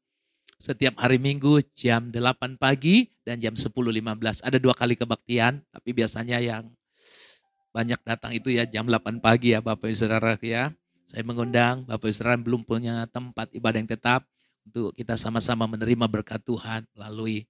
setiap 0.56 0.96
hari 1.04 1.20
Minggu 1.20 1.60
jam 1.76 2.08
8 2.08 2.56
pagi 2.56 3.12
dan 3.28 3.38
jam 3.44 3.52
10.15. 3.52 3.76
Ada 4.40 4.56
dua 4.56 4.72
kali 4.72 4.96
kebaktian, 4.96 5.60
tapi 5.68 5.92
biasanya 5.92 6.40
yang 6.40 6.72
banyak 7.76 8.00
datang 8.02 8.32
itu 8.32 8.48
ya 8.48 8.64
jam 8.64 8.88
8 8.88 9.20
pagi 9.20 9.52
ya 9.52 9.60
Bapak 9.60 9.92
Ibu 9.92 10.00
Saudara 10.00 10.34
ya. 10.40 10.72
Saya 11.04 11.22
mengundang 11.28 11.84
Bapak 11.84 12.08
Ibu 12.08 12.16
Saudara 12.16 12.40
belum 12.40 12.64
punya 12.64 13.04
tempat 13.12 13.52
ibadah 13.52 13.78
yang 13.84 13.90
tetap 13.92 14.24
untuk 14.64 14.96
kita 14.96 15.20
sama-sama 15.20 15.68
menerima 15.68 16.08
berkat 16.08 16.40
Tuhan 16.40 16.88
melalui 16.96 17.44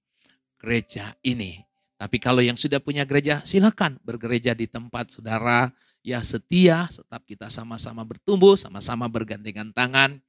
gereja 0.59 1.15
ini. 1.23 1.63
Tapi 1.99 2.15
kalau 2.19 2.39
yang 2.39 2.55
sudah 2.55 2.79
punya 2.79 3.03
gereja, 3.03 3.43
silakan 3.43 3.99
bergereja 4.03 4.55
di 4.55 4.67
tempat 4.67 5.11
saudara 5.11 5.71
ya 5.99 6.23
setia, 6.23 6.87
tetap 6.87 7.27
kita 7.27 7.51
sama-sama 7.51 8.07
bertumbuh, 8.07 8.55
sama-sama 8.55 9.07
bergandengan 9.11 9.71
tangan. 9.75 10.19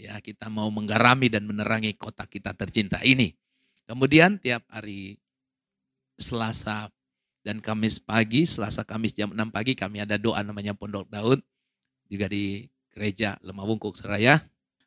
Ya 0.00 0.16
kita 0.24 0.48
mau 0.48 0.72
menggarami 0.72 1.28
dan 1.28 1.44
menerangi 1.44 1.92
kota 1.92 2.24
kita 2.24 2.56
tercinta 2.56 3.04
ini. 3.04 3.36
Kemudian 3.84 4.40
tiap 4.40 4.64
hari 4.72 5.20
Selasa 6.16 6.88
dan 7.44 7.60
Kamis 7.60 8.00
pagi, 8.00 8.48
Selasa 8.48 8.80
Kamis 8.84 9.12
jam 9.12 9.32
6 9.32 9.36
pagi 9.52 9.76
kami 9.76 10.00
ada 10.00 10.16
doa 10.16 10.40
namanya 10.40 10.72
Pondok 10.72 11.04
Daud. 11.08 11.44
Juga 12.08 12.32
di 12.32 12.64
gereja 12.96 13.36
Lemah 13.44 13.68
Bungkuk 13.68 13.96
Seraya. 14.00 14.40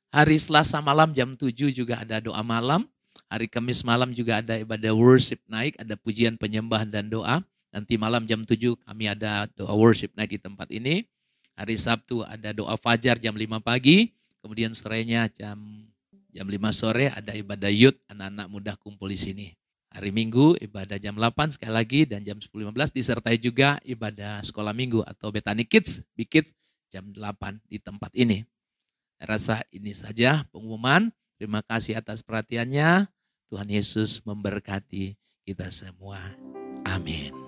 Hari 0.10 0.38
Selasa 0.38 0.82
malam 0.82 1.14
jam 1.14 1.34
7 1.34 1.74
juga 1.74 2.02
ada 2.02 2.18
doa 2.18 2.42
malam. 2.42 2.90
Hari 3.30 3.48
Kamis 3.50 3.82
malam 3.86 4.12
juga 4.12 4.44
ada 4.44 4.60
ibadah 4.60 4.94
worship 4.94 5.42
naik, 5.48 5.80
ada 5.80 5.96
pujian 6.00 6.36
penyembahan 6.40 6.90
dan 6.90 7.08
doa. 7.12 7.42
Nanti 7.74 7.98
malam 7.98 8.30
jam 8.30 8.46
7 8.46 8.78
kami 8.86 9.10
ada 9.10 9.50
doa 9.58 9.74
worship 9.74 10.14
naik 10.14 10.38
di 10.38 10.40
tempat 10.40 10.70
ini. 10.70 11.08
Hari 11.58 11.78
Sabtu 11.78 12.22
ada 12.26 12.54
doa 12.54 12.78
fajar 12.78 13.18
jam 13.18 13.34
5 13.34 13.62
pagi. 13.62 14.14
Kemudian 14.44 14.76
sorenya 14.76 15.32
jam 15.32 15.58
jam 16.34 16.50
5 16.50 16.58
sore 16.74 17.14
ada 17.14 17.32
ibadah 17.38 17.70
youth, 17.70 17.98
anak-anak 18.10 18.48
muda 18.50 18.74
kumpul 18.78 19.10
di 19.10 19.18
sini. 19.18 19.48
Hari 19.94 20.10
Minggu 20.10 20.58
ibadah 20.58 20.98
jam 20.98 21.14
8 21.14 21.54
sekali 21.54 21.70
lagi 21.70 22.02
dan 22.10 22.26
jam 22.26 22.42
10.15 22.42 22.98
disertai 22.98 23.38
juga 23.38 23.78
ibadah 23.86 24.42
sekolah 24.42 24.74
minggu 24.74 25.06
atau 25.06 25.30
Betani 25.30 25.70
Kids, 25.70 26.02
Kids 26.18 26.50
jam 26.90 27.14
8 27.14 27.62
di 27.70 27.78
tempat 27.78 28.10
ini. 28.18 28.42
Saya 29.22 29.28
rasa 29.38 29.56
ini 29.70 29.94
saja 29.94 30.42
pengumuman. 30.50 31.14
Terima 31.44 31.60
kasih 31.60 32.00
atas 32.00 32.24
perhatiannya. 32.24 33.12
Tuhan 33.52 33.68
Yesus 33.68 34.24
memberkati 34.24 35.20
kita 35.44 35.68
semua. 35.76 36.40
Amin. 36.88 37.43